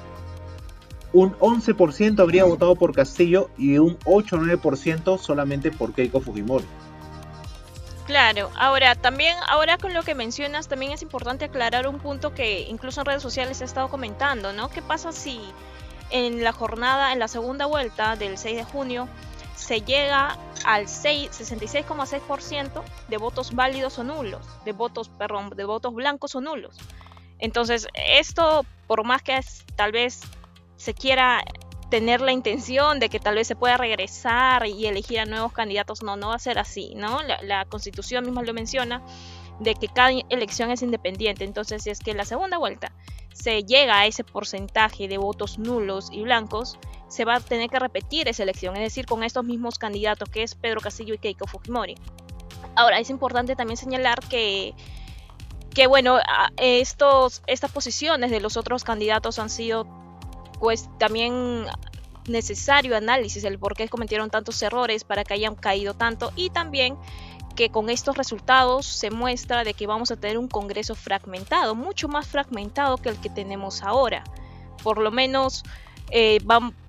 un 1.14 1.34
11% 1.40 2.20
habría 2.20 2.46
votado 2.46 2.76
por 2.76 2.94
Castillo 2.94 3.50
y 3.58 3.78
un 3.78 3.98
8 4.06 4.38
9% 4.38 5.18
solamente 5.18 5.72
por 5.72 5.94
Keiko 5.94 6.22
Fujimori. 6.22 6.66
Claro, 8.06 8.50
ahora 8.58 8.96
también, 8.96 9.36
ahora 9.48 9.78
con 9.78 9.94
lo 9.94 10.04
que 10.04 10.16
mencionas, 10.16 10.68
también 10.68 10.92
es 10.92 11.02
importante 11.02 11.46
aclarar 11.46 11.88
un 11.88 12.00
punto 12.00 12.34
que 12.34 12.62
incluso 12.62 13.02
en 13.02 13.06
redes 13.06 13.22
sociales 13.22 13.58
se 13.58 13.64
ha 13.64 13.68
estado 13.68 13.90
comentando, 13.90 14.54
¿no? 14.54 14.70
¿Qué 14.70 14.82
pasa 14.82 15.12
si 15.12 15.40
en 16.12 16.44
la 16.44 16.52
jornada, 16.52 17.14
en 17.14 17.20
la 17.20 17.28
segunda 17.28 17.66
vuelta 17.66 18.16
del 18.16 18.38
6 18.38 18.58
de 18.58 18.64
junio, 18.64 19.08
se 19.56 19.82
llega 19.82 20.38
al 20.66 20.88
66,6% 20.88 22.84
de 23.08 23.18
votos 23.18 23.54
válidos 23.56 24.00
o 24.00 24.04
nulos, 24.04 24.46
de 24.66 24.72
votos, 24.72 25.10
perdón, 25.10 25.52
de 25.52 25.64
votos 25.66 25.94
blancos 25.94 26.36
o 26.36 26.42
nulos? 26.42 26.78
Entonces, 27.40 27.88
esto, 27.94 28.66
por 28.88 29.04
más 29.04 29.22
que 29.24 29.40
tal 29.76 29.92
vez 29.92 30.22
se 30.78 30.94
quiera 30.94 31.44
tener 31.90 32.22
la 32.22 32.32
intención 32.32 33.00
de 33.00 33.10
que 33.10 33.20
tal 33.20 33.36
vez 33.36 33.48
se 33.48 33.56
pueda 33.56 33.78
regresar 33.78 34.66
y 34.66 34.86
elegir 34.88 35.20
a 35.20 35.26
nuevos 35.26 35.52
candidatos, 35.52 36.02
no, 36.02 36.16
no 36.16 36.30
va 36.30 36.36
a 36.36 36.40
ser 36.40 36.58
así, 36.58 36.94
¿no? 36.96 37.20
La, 37.44 37.66
constitución 37.66 38.24
misma 38.24 38.44
lo 38.44 38.54
menciona, 38.54 39.04
de 39.60 39.76
que 39.76 39.90
cada 39.90 40.12
elección 40.30 40.72
es 40.72 40.82
independiente, 40.82 41.44
entonces 41.44 41.86
es 41.86 42.00
que 42.00 42.14
la 42.14 42.26
segunda 42.26 42.58
vuelta 42.58 42.94
se 43.34 43.64
llega 43.64 44.00
a 44.00 44.06
ese 44.06 44.24
porcentaje 44.24 45.08
de 45.08 45.18
votos 45.18 45.58
nulos 45.58 46.10
y 46.12 46.22
blancos, 46.22 46.78
se 47.08 47.26
va 47.26 47.36
a 47.36 47.40
tener 47.40 47.70
que 47.70 47.80
repetir 47.80 48.28
esa 48.28 48.44
elección, 48.44 48.76
es 48.76 48.84
decir, 48.84 49.06
con 49.06 49.24
estos 49.24 49.44
mismos 49.44 49.78
candidatos 49.78 50.30
que 50.30 50.44
es 50.44 50.56
Pedro 50.56 50.82
Castillo 50.82 51.14
y 51.14 51.18
Keiko 51.18 51.48
Fujimori. 51.48 51.96
Ahora, 52.76 53.00
es 53.00 53.10
importante 53.10 53.56
también 53.56 53.78
señalar 53.78 54.20
que 54.30 54.74
que 55.74 55.88
bueno, 55.88 56.20
estos, 56.58 57.42
estas 57.48 57.72
posiciones 57.72 58.30
de 58.30 58.42
los 58.42 58.58
otros 58.58 58.84
candidatos 58.84 59.40
han 59.40 59.50
sido 59.50 59.88
pues 60.60 60.90
también 61.00 61.66
necesario 62.28 62.96
análisis 62.96 63.44
el 63.44 63.58
por 63.58 63.76
qué 63.76 63.88
cometieron 63.90 64.30
tantos 64.30 64.62
errores 64.62 65.04
para 65.04 65.24
que 65.24 65.34
hayan 65.34 65.56
caído 65.56 65.94
tanto 65.94 66.32
y 66.36 66.50
también 66.50 66.98
que 67.54 67.70
con 67.70 67.90
estos 67.90 68.18
resultados 68.18 68.86
se 68.86 69.12
muestra 69.12 69.64
de 69.64 69.74
que 69.74 69.88
vamos 69.88 70.12
a 70.12 70.16
tener 70.16 70.38
un 70.38 70.48
Congreso 70.48 70.96
fragmentado, 70.96 71.76
mucho 71.76 72.08
más 72.08 72.28
fragmentado 72.28 72.98
que 72.98 73.10
el 73.10 73.18
que 73.18 73.30
tenemos 73.30 73.84
ahora. 73.84 74.24
Por 74.84 74.98
lo 74.98 75.12
menos, 75.12 75.64
eh, 76.12 76.40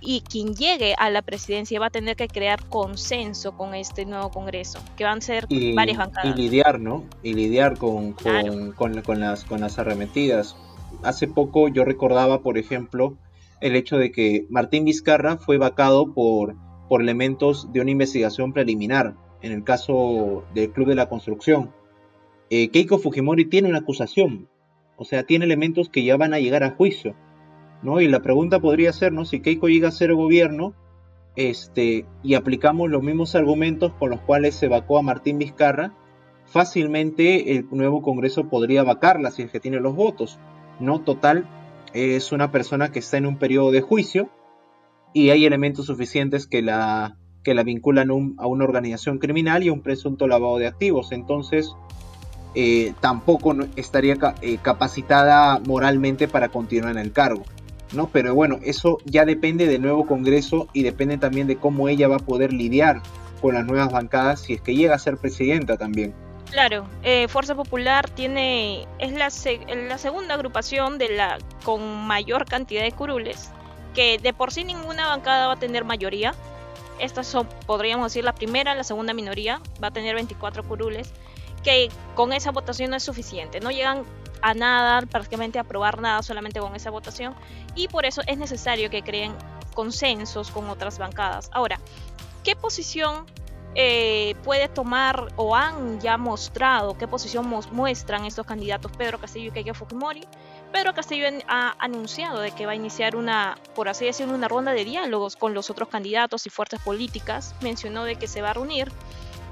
y 0.01 0.21
quien 0.23 0.55
llegue 0.55 0.95
a 0.99 1.11
la 1.11 1.23
presidencia 1.23 1.79
va 1.79 1.87
a 1.87 1.91
tener 1.91 2.17
que 2.17 2.29
crear 2.29 2.65
consenso 2.69 3.57
con 3.57 3.75
este 3.75 4.05
nuevo 4.05 4.31
Congreso, 4.31 4.81
que 4.97 5.05
van 5.05 5.19
a 5.19 5.21
ser 5.21 5.47
varias 5.75 5.99
bancadas. 5.99 6.37
Y 6.37 6.41
lidiar, 6.43 6.81
¿no? 6.81 7.05
Y 7.23 7.35
lidiar 7.35 7.79
con, 7.79 8.15
con, 8.15 9.21
las, 9.21 9.45
con 9.45 9.61
las 9.61 9.79
arremetidas. 9.79 10.57
Hace 11.03 11.29
poco 11.29 11.69
yo 11.69 11.85
recordaba, 11.85 12.41
por 12.41 12.59
ejemplo, 12.59 13.17
el 13.61 13.77
hecho 13.77 13.97
de 13.97 14.11
que 14.11 14.47
Martín 14.51 14.85
Vizcarra 14.85 15.37
fue 15.37 15.57
vacado 15.57 16.13
por, 16.13 16.57
por 16.89 17.01
elementos 17.01 17.73
de 17.73 17.81
una 17.81 17.93
investigación 17.93 18.53
preliminar, 18.53 19.15
en 19.43 19.53
el 19.53 19.65
caso 19.65 20.45
del 20.55 20.71
Club 20.71 20.89
de 20.89 20.95
la 20.95 21.09
Construcción. 21.09 21.73
Eh, 22.51 22.71
Keiko 22.71 22.99
Fujimori 22.99 23.47
tiene 23.47 23.69
una 23.69 23.79
acusación, 23.79 24.49
o 24.97 25.05
sea, 25.05 25.25
tiene 25.25 25.45
elementos 25.45 25.89
que 25.89 26.05
ya 26.05 26.17
van 26.17 26.35
a 26.35 26.39
llegar 26.39 26.63
a 26.65 26.71
juicio, 26.71 27.15
¿no? 27.83 28.01
Y 28.01 28.09
la 28.09 28.23
pregunta 28.23 28.61
podría 28.61 28.93
ser, 28.93 29.13
¿no? 29.13 29.25
Si 29.25 29.41
Keiko 29.41 29.69
llega 29.69 29.89
a 29.89 29.93
ser 29.93 30.15
gobierno, 30.15 30.75
este, 31.35 32.07
y 32.23 32.35
aplicamos 32.35 32.91
los 32.91 33.03
mismos 33.03 33.35
argumentos 33.35 33.93
con 33.95 34.11
los 34.11 34.21
cuales 34.21 34.55
se 34.55 34.69
vacó 34.69 34.99
a 34.99 35.03
Martín 35.03 35.39
Vizcarra, 35.39 35.95
fácilmente 36.45 37.57
el 37.57 37.67
nuevo 37.71 38.03
Congreso 38.03 38.49
podría 38.49 38.83
vacarla 38.83 39.31
si 39.31 39.43
es 39.43 39.51
que 39.51 39.61
tiene 39.61 39.81
los 39.81 39.97
votos, 39.97 40.39
¿no? 40.79 41.01
Total, 41.01 41.49
es 41.95 42.33
una 42.33 42.53
persona 42.53 42.93
que 42.93 42.99
está 42.99 43.17
en 43.17 43.27
un 43.27 43.39
periodo 43.39 43.71
de 43.71 43.81
juicio 43.81 44.29
y 45.15 45.31
hay 45.31 45.47
elementos 45.47 45.87
suficientes 45.87 46.47
que 46.47 46.63
la, 46.63 47.17
que 47.43 47.55
la 47.55 47.63
vinculan 47.63 48.11
a 48.11 48.47
una 48.47 48.65
organización 48.65 49.19
criminal 49.19 49.63
y 49.63 49.69
a 49.69 49.73
un 49.73 49.81
presunto 49.81 50.27
lavado 50.27 50.59
de 50.59 50.67
activos. 50.67 51.13
Entonces, 51.13 51.75
eh, 52.55 52.93
tampoco 53.01 53.55
estaría 53.77 54.17
eh, 54.43 54.59
capacitada 54.61 55.59
moralmente 55.67 56.29
para 56.29 56.49
continuar 56.49 56.93
en 56.93 56.99
el 56.99 57.13
cargo. 57.13 57.45
¿no? 57.93 58.09
Pero 58.09 58.35
bueno, 58.35 58.59
eso 58.63 58.99
ya 59.05 59.25
depende 59.25 59.67
del 59.67 59.83
nuevo 59.83 60.07
Congreso 60.07 60.69
y 60.73 60.83
depende 60.83 61.19
también 61.19 61.47
de 61.47 61.57
cómo 61.57 61.89
ella 61.89 62.09
va 62.09 62.17
a 62.17 62.21
poder 62.21 62.53
lidiar 62.53 63.03
con 63.41 63.55
las 63.55 63.67
nuevas 63.67 63.91
bancadas 63.93 64.41
si 64.41 64.55
es 64.55 64.61
que 64.61 64.75
llega 64.75 64.95
a 64.95 64.99
ser 64.99 65.17
presidenta 65.17 65.77
también. 65.77 66.15
Claro, 66.51 66.87
eh, 67.03 67.29
Fuerza 67.29 67.55
Popular 67.55 68.11
tiene 68.11 68.87
es 68.99 69.13
la, 69.13 69.31
la 69.89 69.99
segunda 69.99 70.35
agrupación 70.35 70.99
de 70.99 71.09
la 71.09 71.39
con 71.65 72.07
mayor 72.07 72.45
cantidad 72.45 72.83
de 72.83 72.93
curules, 72.93 73.51
que 73.95 74.19
de 74.19 74.35
por 74.35 74.53
sí 74.53 74.65
ninguna 74.65 75.09
bancada 75.09 75.47
va 75.47 75.55
a 75.55 75.59
tener 75.59 75.85
mayoría. 75.85 76.35
Estas 76.99 77.27
son, 77.27 77.49
podríamos 77.67 78.07
decir, 78.07 78.25
la 78.25 78.35
primera, 78.35 78.75
la 78.75 78.85
segunda 78.85 79.15
minoría, 79.15 79.61
va 79.83 79.89
a 79.89 79.91
tener 79.91 80.15
24 80.15 80.63
curules, 80.65 81.13
que 81.63 81.89
con 82.15 82.33
esa 82.33 82.51
votación 82.51 82.91
no 82.91 82.97
es 82.97 83.03
suficiente, 83.03 83.61
no 83.61 83.71
llegan 83.71 84.05
a 84.41 84.55
nada, 84.55 85.03
prácticamente 85.07 85.59
a 85.59 85.63
aprobar 85.63 86.01
nada 86.01 86.23
solamente 86.23 86.61
con 86.61 86.75
esa 86.75 86.91
votación, 86.91 87.35
y 87.75 87.89
por 87.89 88.05
eso 88.05 88.23
es 88.27 88.39
necesario 88.39 88.91
que 88.91 89.03
creen 89.03 89.35
consensos 89.75 90.51
con 90.51 90.69
otras 90.69 90.99
bancadas. 90.99 91.49
Ahora, 91.53 91.81
¿qué 92.45 92.57
posición 92.57 93.27
eh, 93.75 94.35
puede 94.45 94.69
tomar 94.69 95.29
o 95.37 95.57
han 95.57 95.99
ya 96.01 96.19
mostrado 96.19 96.99
qué 96.99 97.09
posición 97.09 97.47
muestran 97.71 98.27
estos 98.27 98.47
candidatos 98.47 98.93
Pedro 98.97 99.19
Castillo 99.19 99.49
y 99.49 99.51
Keiko 99.51 99.75
Fujimori. 99.75 100.27
Pedro 100.73 100.95
Castillo 100.95 101.27
ha 101.49 101.75
anunciado 101.79 102.41
de 102.41 102.51
que 102.51 102.67
va 102.67 102.73
a 102.73 102.75
iniciar 102.75 103.17
una, 103.17 103.57
por 103.75 103.89
así 103.89 104.05
decirlo, 104.05 104.35
una 104.35 104.49
ronda 104.49 104.73
de 104.73 104.85
diálogos 104.85 105.37
con 105.37 105.55
los 105.55 105.71
otros 105.71 105.89
candidatos 105.89 106.47
y 106.47 106.51
fuerzas 106.51 106.81
políticas. 106.83 107.55
Mencionó 107.63 108.05
de 108.05 108.17
que 108.17 108.27
se 108.27 108.43
va 108.43 108.51
a 108.51 108.55
reunir 108.55 108.91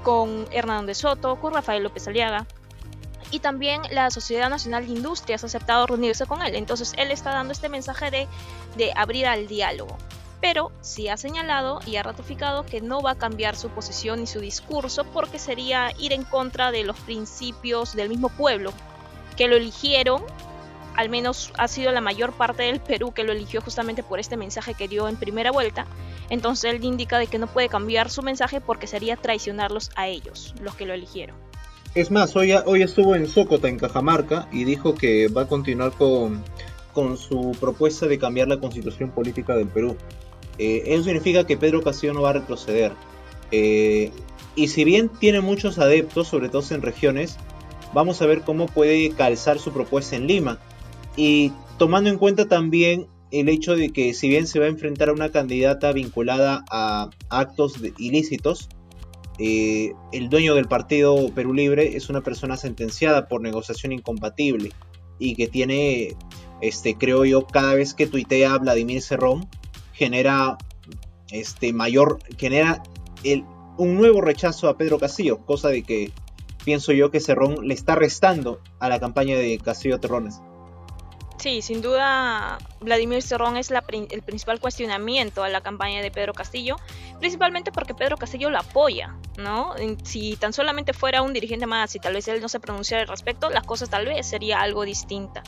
con 0.03 0.47
Hernán 0.51 0.85
de 0.85 0.95
Soto, 0.95 1.39
con 1.39 1.53
Rafael 1.53 1.83
López 1.83 2.07
Aliaga, 2.07 2.47
y 3.31 3.39
también 3.39 3.81
la 3.91 4.11
Sociedad 4.11 4.49
Nacional 4.49 4.85
de 4.85 4.93
Industrias 4.93 5.43
ha 5.43 5.47
aceptado 5.47 5.87
reunirse 5.87 6.25
con 6.25 6.41
él. 6.41 6.55
Entonces 6.55 6.93
él 6.97 7.11
está 7.11 7.31
dando 7.31 7.53
este 7.53 7.69
mensaje 7.69 8.11
de, 8.11 8.27
de 8.77 8.91
abrir 8.95 9.25
al 9.25 9.47
diálogo 9.47 9.97
pero 10.41 10.71
sí 10.81 11.07
ha 11.07 11.17
señalado 11.17 11.79
y 11.85 11.95
ha 11.95 12.03
ratificado 12.03 12.65
que 12.65 12.81
no 12.81 13.01
va 13.01 13.11
a 13.11 13.17
cambiar 13.17 13.55
su 13.55 13.69
posición 13.69 14.23
y 14.23 14.27
su 14.27 14.39
discurso 14.39 15.05
porque 15.13 15.39
sería 15.39 15.91
ir 15.99 16.13
en 16.13 16.23
contra 16.23 16.71
de 16.71 16.83
los 16.83 16.99
principios 16.99 17.95
del 17.95 18.09
mismo 18.09 18.29
pueblo 18.29 18.73
que 19.37 19.47
lo 19.47 19.55
eligieron, 19.55 20.23
al 20.95 21.09
menos 21.09 21.53
ha 21.57 21.67
sido 21.67 21.91
la 21.91 22.01
mayor 22.01 22.33
parte 22.33 22.63
del 22.63 22.81
Perú 22.81 23.13
que 23.13 23.23
lo 23.23 23.31
eligió 23.31 23.61
justamente 23.61 24.03
por 24.03 24.19
este 24.19 24.35
mensaje 24.35 24.73
que 24.73 24.87
dio 24.87 25.07
en 25.07 25.15
primera 25.15 25.51
vuelta, 25.51 25.85
entonces 26.29 26.73
él 26.73 26.83
indica 26.83 27.19
de 27.19 27.27
que 27.27 27.39
no 27.39 27.47
puede 27.47 27.69
cambiar 27.69 28.09
su 28.09 28.23
mensaje 28.23 28.59
porque 28.59 28.87
sería 28.87 29.15
traicionarlos 29.15 29.91
a 29.95 30.07
ellos, 30.07 30.53
los 30.61 30.75
que 30.75 30.85
lo 30.85 30.93
eligieron. 30.93 31.35
Es 31.93 32.09
más, 32.09 32.35
hoy, 32.35 32.53
hoy 32.53 32.83
estuvo 32.83 33.15
en 33.15 33.27
Sócota, 33.27 33.67
en 33.67 33.77
Cajamarca, 33.77 34.47
y 34.51 34.63
dijo 34.63 34.95
que 34.95 35.27
va 35.27 35.41
a 35.41 35.47
continuar 35.47 35.91
con, 35.91 36.41
con 36.93 37.17
su 37.17 37.55
propuesta 37.59 38.07
de 38.07 38.17
cambiar 38.17 38.47
la 38.47 38.59
constitución 38.59 39.11
política 39.11 39.55
del 39.55 39.67
Perú. 39.67 39.97
Eh, 40.61 40.93
eso 40.93 41.05
significa 41.05 41.47
que 41.47 41.57
Pedro 41.57 41.81
Castillo 41.81 42.13
no 42.13 42.21
va 42.21 42.29
a 42.29 42.33
retroceder. 42.33 42.93
Eh, 43.51 44.11
y 44.55 44.67
si 44.67 44.83
bien 44.83 45.09
tiene 45.09 45.41
muchos 45.41 45.79
adeptos, 45.79 46.27
sobre 46.27 46.49
todo 46.49 46.63
en 46.69 46.83
regiones, 46.83 47.37
vamos 47.95 48.21
a 48.21 48.27
ver 48.27 48.41
cómo 48.41 48.67
puede 48.67 49.09
calzar 49.09 49.57
su 49.57 49.73
propuesta 49.73 50.15
en 50.15 50.27
Lima. 50.27 50.59
Y 51.15 51.51
tomando 51.79 52.11
en 52.11 52.19
cuenta 52.19 52.47
también 52.47 53.07
el 53.31 53.49
hecho 53.49 53.75
de 53.75 53.89
que 53.89 54.13
si 54.13 54.29
bien 54.29 54.45
se 54.45 54.59
va 54.59 54.65
a 54.65 54.69
enfrentar 54.69 55.09
a 55.09 55.13
una 55.13 55.31
candidata 55.31 55.93
vinculada 55.93 56.63
a 56.69 57.09
actos 57.31 57.77
ilícitos, 57.97 58.69
eh, 59.39 59.93
el 60.11 60.29
dueño 60.29 60.53
del 60.53 60.67
partido 60.67 61.31
Perú 61.33 61.55
Libre 61.55 61.97
es 61.97 62.07
una 62.11 62.21
persona 62.21 62.55
sentenciada 62.55 63.27
por 63.27 63.41
negociación 63.41 63.93
incompatible 63.93 64.73
y 65.17 65.33
que 65.33 65.47
tiene, 65.47 66.15
este, 66.61 66.93
creo 66.93 67.25
yo, 67.25 67.47
cada 67.47 67.73
vez 67.73 67.95
que 67.95 68.05
tuitea 68.05 68.59
Vladimir 68.59 69.01
Cerrón, 69.01 69.49
genera 70.01 70.57
este 71.29 71.73
mayor 71.73 72.17
genera 72.39 72.81
el, 73.23 73.45
un 73.77 73.97
nuevo 73.97 74.19
rechazo 74.19 74.67
a 74.67 74.75
Pedro 74.75 74.97
Castillo, 74.97 75.45
cosa 75.45 75.69
de 75.69 75.83
que 75.83 76.11
pienso 76.65 76.91
yo 76.91 77.11
que 77.11 77.19
Cerrón 77.19 77.67
le 77.67 77.75
está 77.75 77.93
restando 77.93 78.59
a 78.79 78.89
la 78.89 78.99
campaña 78.99 79.37
de 79.37 79.59
Castillo 79.59 79.99
Terrones. 79.99 80.41
Sí, 81.37 81.61
sin 81.61 81.83
duda 81.83 82.57
Vladimir 82.79 83.21
Cerrón 83.21 83.57
es 83.57 83.69
el 83.71 84.21
principal 84.23 84.59
cuestionamiento 84.59 85.43
a 85.43 85.49
la 85.49 85.61
campaña 85.61 86.01
de 86.01 86.09
Pedro 86.09 86.33
Castillo, 86.33 86.77
principalmente 87.19 87.71
porque 87.71 87.93
Pedro 87.93 88.17
Castillo 88.17 88.49
lo 88.49 88.57
apoya, 88.57 89.15
¿no? 89.37 89.75
Si 90.03 90.35
tan 90.35 90.53
solamente 90.53 90.93
fuera 90.93 91.21
un 91.21 91.33
dirigente 91.33 91.67
más 91.67 91.95
y 91.95 91.99
tal 91.99 92.13
vez 92.13 92.27
él 92.27 92.41
no 92.41 92.49
se 92.49 92.59
pronunciara 92.59 93.03
al 93.03 93.07
respecto, 93.07 93.51
las 93.51 93.65
cosas 93.65 93.91
tal 93.91 94.07
vez 94.07 94.25
sería 94.27 94.61
algo 94.61 94.83
distinta. 94.83 95.43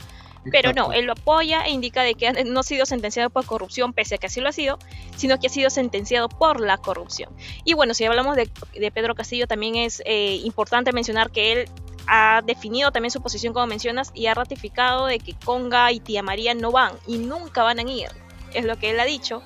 Pero 0.50 0.72
no, 0.72 0.92
él 0.92 1.06
lo 1.06 1.12
apoya 1.12 1.62
e 1.62 1.70
indica 1.70 2.02
de 2.02 2.14
que 2.14 2.44
no 2.44 2.60
ha 2.60 2.62
sido 2.62 2.86
sentenciado 2.86 3.30
por 3.30 3.46
corrupción, 3.46 3.92
pese 3.92 4.16
a 4.16 4.18
que 4.18 4.26
así 4.26 4.40
lo 4.40 4.48
ha 4.48 4.52
sido, 4.52 4.78
sino 5.16 5.38
que 5.38 5.46
ha 5.46 5.50
sido 5.50 5.70
sentenciado 5.70 6.28
por 6.28 6.60
la 6.60 6.76
corrupción. 6.78 7.34
Y 7.64 7.74
bueno, 7.74 7.94
si 7.94 8.04
hablamos 8.04 8.36
de, 8.36 8.50
Pedro 8.92 9.14
Castillo, 9.14 9.46
también 9.46 9.76
es 9.76 10.02
eh, 10.04 10.40
importante 10.44 10.92
mencionar 10.92 11.30
que 11.30 11.52
él 11.52 11.68
ha 12.06 12.42
definido 12.44 12.92
también 12.92 13.10
su 13.10 13.22
posición 13.22 13.54
como 13.54 13.66
mencionas 13.66 14.10
y 14.14 14.26
ha 14.26 14.34
ratificado 14.34 15.06
de 15.06 15.18
que 15.18 15.34
Conga 15.44 15.90
y 15.92 16.00
Tía 16.00 16.22
María 16.22 16.54
no 16.54 16.70
van 16.70 16.92
y 17.06 17.18
nunca 17.18 17.62
van 17.62 17.78
a 17.78 17.82
ir. 17.82 18.08
Es 18.52 18.64
lo 18.64 18.76
que 18.76 18.90
él 18.90 19.00
ha 19.00 19.04
dicho. 19.04 19.42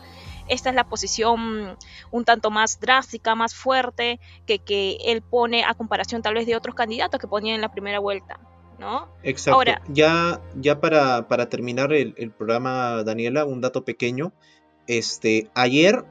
Esta 0.48 0.70
es 0.70 0.74
la 0.74 0.84
posición 0.84 1.76
un 2.10 2.24
tanto 2.24 2.50
más 2.50 2.80
drástica, 2.80 3.34
más 3.34 3.54
fuerte 3.54 4.18
que, 4.46 4.58
que 4.58 4.96
él 5.04 5.22
pone 5.22 5.64
a 5.64 5.74
comparación 5.74 6.22
tal 6.22 6.34
vez 6.34 6.46
de 6.46 6.56
otros 6.56 6.74
candidatos 6.74 7.20
que 7.20 7.28
ponían 7.28 7.56
en 7.56 7.60
la 7.60 7.70
primera 7.70 7.98
vuelta. 7.98 8.40
¿No? 8.78 9.08
Exacto. 9.23 9.56
Ahora, 9.56 9.82
ya, 9.88 10.40
ya 10.56 10.80
para, 10.80 11.49
terminar 11.49 11.92
el, 11.92 12.30
programa, 12.30 13.02
Daniela, 13.04 13.44
un 13.44 13.61
dato 13.61 13.85
pequeño. 13.85 14.32
Este, 14.87 15.50
ayer 15.54 16.04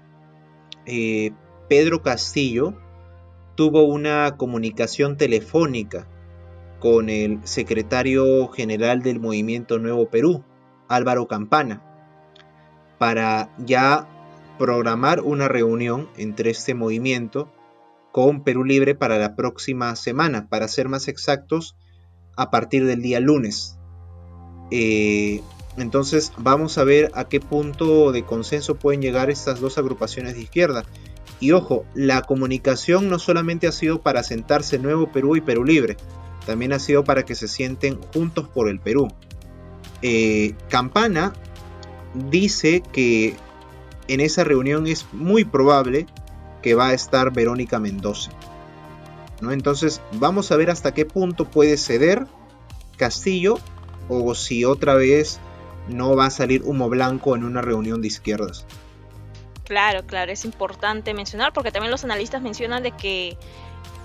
eh, 0.86 1.32
Pedro 1.68 2.02
Castillo 2.02 2.74
tuvo 3.56 3.84
una 3.84 4.38
comunicación 4.38 5.18
telefónica 5.18 6.08
con 6.80 7.10
el 7.10 7.40
secretario 7.44 8.48
general 8.50 9.02
del 9.02 9.20
Movimiento 9.20 9.80
Nuevo 9.80 10.10
Perú, 10.10 10.44
Álvaro 10.88 11.28
Campana, 11.28 11.82
para 13.00 13.50
ya 13.58 14.08
programar 14.58 15.22
una 15.22 15.48
reunión 15.48 16.10
entre 16.18 16.52
este 16.52 16.74
movimiento 16.76 17.52
con 18.12 18.44
Perú 18.44 18.64
Libre 18.64 18.96
para 18.96 19.18
la 19.18 19.36
próxima 19.36 19.96
semana, 19.96 20.48
para 20.50 20.68
ser 20.68 20.88
más 20.88 21.08
exactos, 21.08 21.76
a 22.38 22.50
partir 22.50 22.86
del 22.86 23.01
día 23.01 23.20
lunes. 23.20 23.77
Eh, 24.72 25.41
entonces 25.77 26.32
vamos 26.38 26.77
a 26.77 26.84
ver 26.84 27.12
a 27.13 27.25
qué 27.25 27.39
punto 27.39 28.12
de 28.12 28.24
consenso 28.24 28.75
pueden 28.75 29.01
llegar 29.01 29.29
estas 29.29 29.60
dos 29.60 29.77
agrupaciones 29.77 30.36
de 30.36 30.41
izquierda. 30.41 30.86
Y 31.39 31.51
ojo, 31.51 31.86
la 31.94 32.22
comunicación 32.24 33.10
no 33.10 33.20
solamente 33.20 33.67
ha 33.67 33.72
sido 33.72 34.01
para 34.01 34.24
sentarse 34.24 34.79
Nuevo 34.79 35.12
Perú 35.12 35.36
y 35.36 35.41
Perú 35.41 35.63
Libre, 35.63 35.98
también 36.48 36.74
ha 36.74 36.79
sido 36.79 37.03
para 37.03 37.25
que 37.25 37.36
se 37.36 37.48
sienten 37.48 38.01
juntos 38.01 38.48
por 38.48 38.70
el 38.70 38.79
Perú. 38.79 39.10
Eh, 40.01 40.56
Campana 40.70 41.34
dice 42.32 42.82
que 42.91 43.36
en 44.08 44.22
esa 44.22 44.44
reunión 44.44 44.88
es 44.88 45.06
muy 45.12 45.44
probable 45.44 46.08
que 46.63 46.74
va 46.74 46.88
a 46.88 46.94
estar 46.94 47.34
Verónica 47.34 47.79
Mendoza. 47.79 48.32
¿No? 49.41 49.51
Entonces 49.51 50.01
vamos 50.13 50.51
a 50.51 50.58
ver 50.58 50.70
hasta 50.70 50.94
qué 50.94 51.06
punto 51.06 51.46
puede 51.46 51.77
ceder 51.77 52.27
Castillo 52.98 53.60
o 54.10 54.34
si 54.36 54.65
otra 54.65 54.96
vez 54.96 55.39
no 55.88 56.15
va 56.15 56.25
a 56.25 56.29
salir 56.29 56.63
humo 56.63 56.89
blanco 56.89 57.36
en 57.36 57.44
una 57.44 57.62
reunión 57.62 58.01
de 58.01 58.08
izquierdas. 58.08 58.65
Claro, 59.63 60.06
claro, 60.06 60.32
es 60.32 60.46
importante 60.46 61.13
mencionar 61.13 61.51
porque 61.53 61.72
también 61.72 61.91
los 61.91 62.03
analistas 62.03 62.41
mencionan 62.41 62.84
de 62.84 62.91
que 62.91 63.38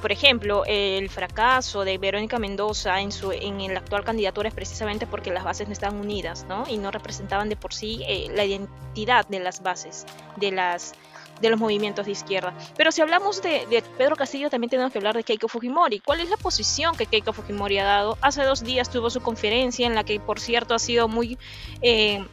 por 0.03 0.11
ejemplo, 0.11 0.65
el 0.67 1.09
fracaso 1.09 1.85
de 1.85 1.97
Verónica 1.97 2.41
Mendoza 2.41 3.01
en, 3.01 3.13
su, 3.13 3.31
en 3.31 3.73
la 3.73 3.79
actual 3.79 4.03
candidatura 4.03 4.49
es 4.49 4.55
precisamente 4.55 5.07
porque 5.07 5.31
las 5.31 5.45
bases 5.45 5.69
no 5.69 5.73
estaban 5.73 6.01
unidas, 6.01 6.45
¿no? 6.49 6.65
Y 6.69 6.77
no 6.77 6.91
representaban 6.91 7.49
de 7.49 7.55
por 7.55 7.73
sí 7.73 8.03
eh, 8.09 8.27
la 8.35 8.45
identidad 8.45 9.29
de 9.29 9.39
las 9.39 9.63
bases, 9.63 10.05
de 10.37 10.51
las 10.51 10.95
de 11.41 11.51
los 11.51 11.59
movimientos 11.59 12.07
de 12.07 12.13
izquierda. 12.13 12.55
Pero 12.77 12.93
si 12.93 13.03
hablamos 13.03 13.43
de, 13.43 13.83
Pedro 13.99 14.17
Castillo, 14.17 14.49
también 14.49 14.71
tenemos 14.71 14.93
que 14.93 14.99
hablar 14.99 15.17
de 15.17 15.25
Keiko 15.25 15.49
Fujimori. 15.49 16.01
¿Cuál 16.01 16.21
es 16.21 16.31
la 16.31 16.37
posición 16.37 16.97
que 16.97 17.07
Keiko 17.07 17.33
Fujimori 17.33 17.79
ha 17.79 17.85
dado? 17.85 18.17
Hace 18.21 18.45
dos 18.45 18.63
días 18.63 18.91
tuvo 18.91 19.11
su 19.11 19.21
conferencia 19.21 19.87
en 19.87 19.95
la 19.95 20.05
que, 20.05 20.21
por 20.21 20.39
cierto, 20.39 20.75
ha 20.75 20.79
sido 20.79 21.09
muy 21.09 21.39
eh, 21.83 22.25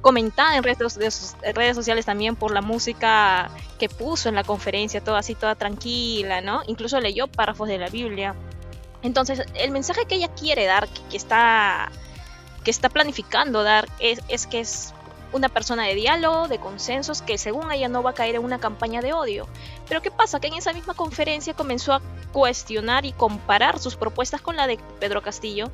comentada 0.00 0.56
en 0.56 0.62
redes, 0.62 1.76
sociales 1.76 2.06
también 2.06 2.36
por 2.36 2.52
la 2.52 2.62
música 2.62 3.50
que 3.78 3.88
puso 3.88 4.28
en 4.28 4.34
la 4.34 4.44
conferencia, 4.44 5.02
toda 5.02 5.18
así, 5.18 5.34
toda 5.34 5.54
tranquila, 5.54 6.40
¿no? 6.40 6.62
Incluso 6.66 7.00
leyó 7.00 7.26
párrafos 7.26 7.68
de 7.68 7.78
la 7.78 7.88
Biblia. 7.88 8.34
Entonces, 9.02 9.42
el 9.54 9.70
mensaje 9.70 10.06
que 10.06 10.14
ella 10.14 10.28
quiere 10.28 10.64
dar, 10.64 10.88
que, 11.10 11.16
está, 11.16 11.92
que 12.64 12.70
está 12.70 12.88
planificando 12.88 13.62
dar, 13.62 13.86
es 13.98 14.46
que 14.46 14.60
es 14.60 14.93
una 15.34 15.48
persona 15.48 15.84
de 15.84 15.94
diálogo, 15.94 16.48
de 16.48 16.58
consensos, 16.58 17.20
que 17.20 17.36
según 17.36 17.70
ella 17.70 17.88
no 17.88 18.02
va 18.02 18.10
a 18.10 18.14
caer 18.14 18.36
en 18.36 18.44
una 18.44 18.58
campaña 18.58 19.02
de 19.02 19.12
odio. 19.12 19.46
Pero 19.88 20.00
¿qué 20.00 20.10
pasa? 20.10 20.40
Que 20.40 20.46
en 20.46 20.54
esa 20.54 20.72
misma 20.72 20.94
conferencia 20.94 21.54
comenzó 21.54 21.92
a 21.92 22.00
cuestionar 22.32 23.04
y 23.04 23.12
comparar 23.12 23.78
sus 23.78 23.96
propuestas 23.96 24.40
con 24.40 24.56
la 24.56 24.66
de 24.66 24.78
Pedro 25.00 25.22
Castillo 25.22 25.70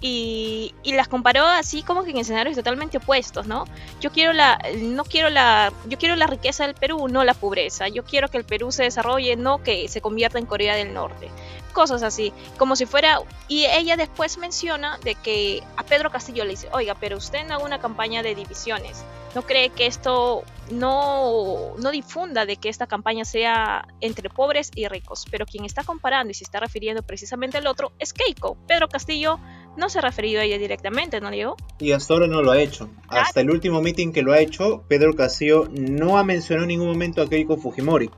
y, 0.00 0.74
las 0.84 1.08
comparó 1.08 1.44
así 1.44 1.82
como 1.82 2.04
que 2.04 2.10
en 2.10 2.18
escenarios 2.18 2.56
totalmente 2.56 2.98
opuestos, 2.98 3.46
¿no? 3.46 3.64
Yo 4.00 4.10
quiero 4.10 4.32
la, 4.32 4.58
no 4.78 5.04
quiero 5.04 5.30
la, 5.30 5.72
yo 5.88 5.98
quiero 5.98 6.16
la 6.16 6.26
riqueza 6.26 6.66
del 6.66 6.74
Perú, 6.74 7.08
no 7.08 7.24
la 7.24 7.34
pobreza. 7.34 7.88
Yo 7.88 8.04
quiero 8.04 8.28
que 8.28 8.38
el 8.38 8.44
Perú 8.44 8.72
se 8.72 8.82
desarrolle, 8.82 9.36
no 9.36 9.62
que 9.62 9.88
se 9.88 10.00
convierta 10.00 10.38
en 10.38 10.46
Corea 10.46 10.74
del 10.76 10.94
Norte. 10.94 11.30
Cosas 11.76 12.02
así, 12.02 12.32
como 12.56 12.74
si 12.74 12.86
fuera, 12.86 13.18
y 13.48 13.66
ella 13.66 13.98
después 13.98 14.38
menciona 14.38 14.98
de 15.04 15.14
que 15.14 15.62
a 15.76 15.82
Pedro 15.82 16.10
Castillo 16.10 16.42
le 16.44 16.52
dice, 16.52 16.70
oiga, 16.72 16.94
pero 16.98 17.18
usted 17.18 17.46
no 17.46 17.52
haga 17.52 17.64
una 17.66 17.80
campaña 17.80 18.22
de 18.22 18.34
divisiones. 18.34 19.04
¿No 19.34 19.42
cree 19.42 19.68
que 19.68 19.84
esto 19.84 20.42
no, 20.70 21.74
no 21.76 21.90
difunda 21.90 22.46
de 22.46 22.56
que 22.56 22.70
esta 22.70 22.86
campaña 22.86 23.26
sea 23.26 23.86
entre 24.00 24.30
pobres 24.30 24.70
y 24.74 24.88
ricos? 24.88 25.26
Pero 25.30 25.44
quien 25.44 25.66
está 25.66 25.84
comparando 25.84 26.30
y 26.30 26.34
se 26.34 26.44
está 26.44 26.60
refiriendo 26.60 27.02
precisamente 27.02 27.58
al 27.58 27.66
otro 27.66 27.92
es 27.98 28.14
Keiko. 28.14 28.56
Pedro 28.66 28.88
Castillo 28.88 29.38
no 29.76 29.90
se 29.90 29.98
ha 29.98 30.00
referido 30.00 30.40
a 30.40 30.44
ella 30.44 30.56
directamente, 30.56 31.20
¿no, 31.20 31.30
Diego? 31.30 31.56
Y 31.78 31.92
hasta 31.92 32.14
ahora 32.14 32.26
no 32.26 32.40
lo 32.40 32.52
ha 32.52 32.58
hecho. 32.58 32.88
Hasta 33.08 33.42
el 33.42 33.50
último 33.50 33.82
meeting 33.82 34.14
que 34.14 34.22
lo 34.22 34.32
ha 34.32 34.38
hecho, 34.38 34.84
Pedro 34.88 35.12
Castillo 35.12 35.68
no 35.70 36.16
ha 36.16 36.24
mencionado 36.24 36.64
en 36.64 36.68
ningún 36.68 36.88
momento 36.88 37.20
a 37.20 37.28
Keiko 37.28 37.58
Fujimori. 37.58 38.10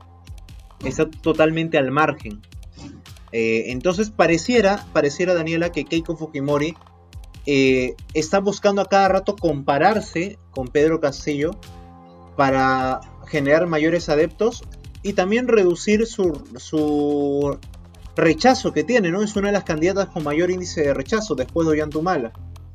Está 0.85 1.09
totalmente 1.09 1.77
al 1.77 1.91
margen. 1.91 2.41
Eh, 3.31 3.71
entonces 3.71 4.09
pareciera, 4.09 4.85
pareciera 4.93 5.33
Daniela 5.33 5.71
que 5.71 5.85
Keiko 5.85 6.15
Fujimori 6.15 6.75
eh, 7.45 7.95
está 8.13 8.39
buscando 8.39 8.81
a 8.81 8.85
cada 8.85 9.07
rato 9.07 9.35
compararse 9.35 10.37
con 10.51 10.67
Pedro 10.67 10.99
Castillo 10.99 11.51
para 12.35 13.01
generar 13.27 13.67
mayores 13.67 14.09
adeptos 14.09 14.63
y 15.03 15.13
también 15.13 15.47
reducir 15.47 16.05
su, 16.05 16.43
su 16.57 17.57
rechazo 18.15 18.73
que 18.73 18.83
tiene, 18.83 19.11
¿no? 19.11 19.21
Es 19.23 19.35
una 19.35 19.47
de 19.47 19.53
las 19.53 19.63
candidatas 19.63 20.07
con 20.07 20.23
mayor 20.23 20.51
índice 20.51 20.81
de 20.81 20.93
rechazo 20.93 21.35
después 21.35 21.67
de 21.67 21.73
Ollantumala. 21.73 22.33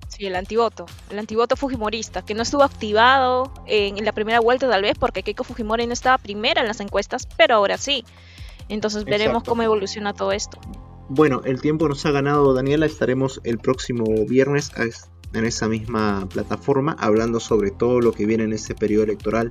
Sí, 0.08 0.26
el 0.26 0.36
antivoto, 0.36 0.86
el 1.10 1.18
antivoto 1.18 1.56
fujimorista, 1.56 2.22
que 2.22 2.34
no 2.34 2.42
estuvo 2.42 2.62
activado 2.62 3.52
en, 3.66 4.02
la 4.04 4.12
primera 4.12 4.38
vuelta 4.38 4.68
tal 4.68 4.82
vez 4.82 4.96
porque 4.96 5.24
Keiko 5.24 5.42
Fujimori 5.42 5.86
no 5.86 5.92
estaba 5.92 6.18
primera 6.18 6.60
en 6.60 6.68
las 6.68 6.80
encuestas, 6.80 7.26
pero 7.36 7.56
ahora 7.56 7.78
sí. 7.78 8.04
Entonces 8.68 9.04
veremos 9.04 9.42
cómo 9.44 9.62
evoluciona 9.62 10.12
todo 10.12 10.32
esto. 10.32 10.58
Bueno, 11.08 11.42
el 11.44 11.60
tiempo 11.60 11.88
nos 11.88 12.04
ha 12.06 12.10
ganado 12.10 12.54
Daniela, 12.54 12.86
estaremos 12.86 13.40
el 13.44 13.58
próximo 13.58 14.04
viernes 14.26 14.70
en 15.34 15.44
esa 15.44 15.68
misma 15.68 16.26
plataforma 16.32 16.96
hablando 16.98 17.40
sobre 17.40 17.70
todo 17.70 18.00
lo 18.00 18.12
que 18.12 18.24
viene 18.24 18.44
en 18.44 18.52
este 18.52 18.74
periodo 18.74 19.04
electoral 19.04 19.50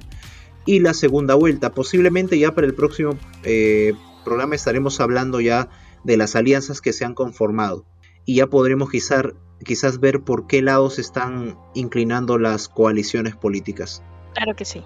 y 0.65 0.79
la 0.79 0.93
segunda 0.93 1.35
vuelta. 1.35 1.71
Posiblemente 1.71 2.39
ya 2.39 2.55
para 2.55 2.65
el 2.65 2.73
próximo 2.73 3.17
eh, 3.43 3.93
programa 4.23 4.55
estaremos 4.55 4.99
hablando 4.99 5.41
ya 5.41 5.69
de 6.03 6.17
las 6.17 6.35
alianzas 6.35 6.81
que 6.81 6.93
se 6.93 7.05
han 7.05 7.13
conformado 7.13 7.85
y 8.25 8.35
ya 8.35 8.47
podremos 8.47 8.89
quizás, 8.89 9.25
quizás 9.63 9.99
ver 9.99 10.21
por 10.21 10.47
qué 10.47 10.61
lado 10.61 10.89
se 10.89 11.01
están 11.01 11.57
inclinando 11.73 12.37
las 12.37 12.67
coaliciones 12.67 13.35
políticas. 13.35 14.01
Claro 14.33 14.55
que 14.55 14.65
sí. 14.65 14.83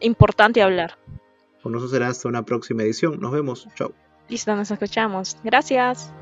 Importante 0.00 0.62
hablar. 0.62 0.98
Con 1.62 1.72
nosotros 1.72 1.92
será 1.92 2.08
hasta 2.08 2.28
una 2.28 2.42
próxima 2.42 2.82
edición. 2.82 3.20
Nos 3.20 3.32
vemos. 3.32 3.68
Chao. 3.74 3.92
Listo, 4.28 4.54
nos 4.56 4.70
escuchamos. 4.70 5.36
Gracias. 5.44 6.12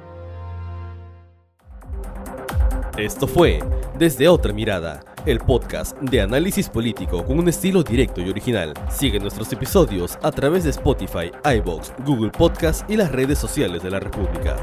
Esto 2.96 3.26
fue 3.26 3.60
Desde 3.98 4.28
Otra 4.28 4.52
Mirada, 4.52 5.00
el 5.24 5.38
podcast 5.38 5.96
de 6.00 6.20
análisis 6.20 6.68
político 6.68 7.24
con 7.24 7.38
un 7.38 7.48
estilo 7.48 7.82
directo 7.82 8.20
y 8.20 8.28
original. 8.28 8.74
Sigue 8.90 9.18
nuestros 9.18 9.50
episodios 9.52 10.18
a 10.22 10.30
través 10.30 10.64
de 10.64 10.70
Spotify, 10.70 11.30
iBox, 11.56 11.94
Google 12.04 12.30
Podcast 12.30 12.88
y 12.90 12.96
las 12.96 13.10
redes 13.10 13.38
sociales 13.38 13.82
de 13.82 13.90
la 13.90 14.00
República. 14.00 14.56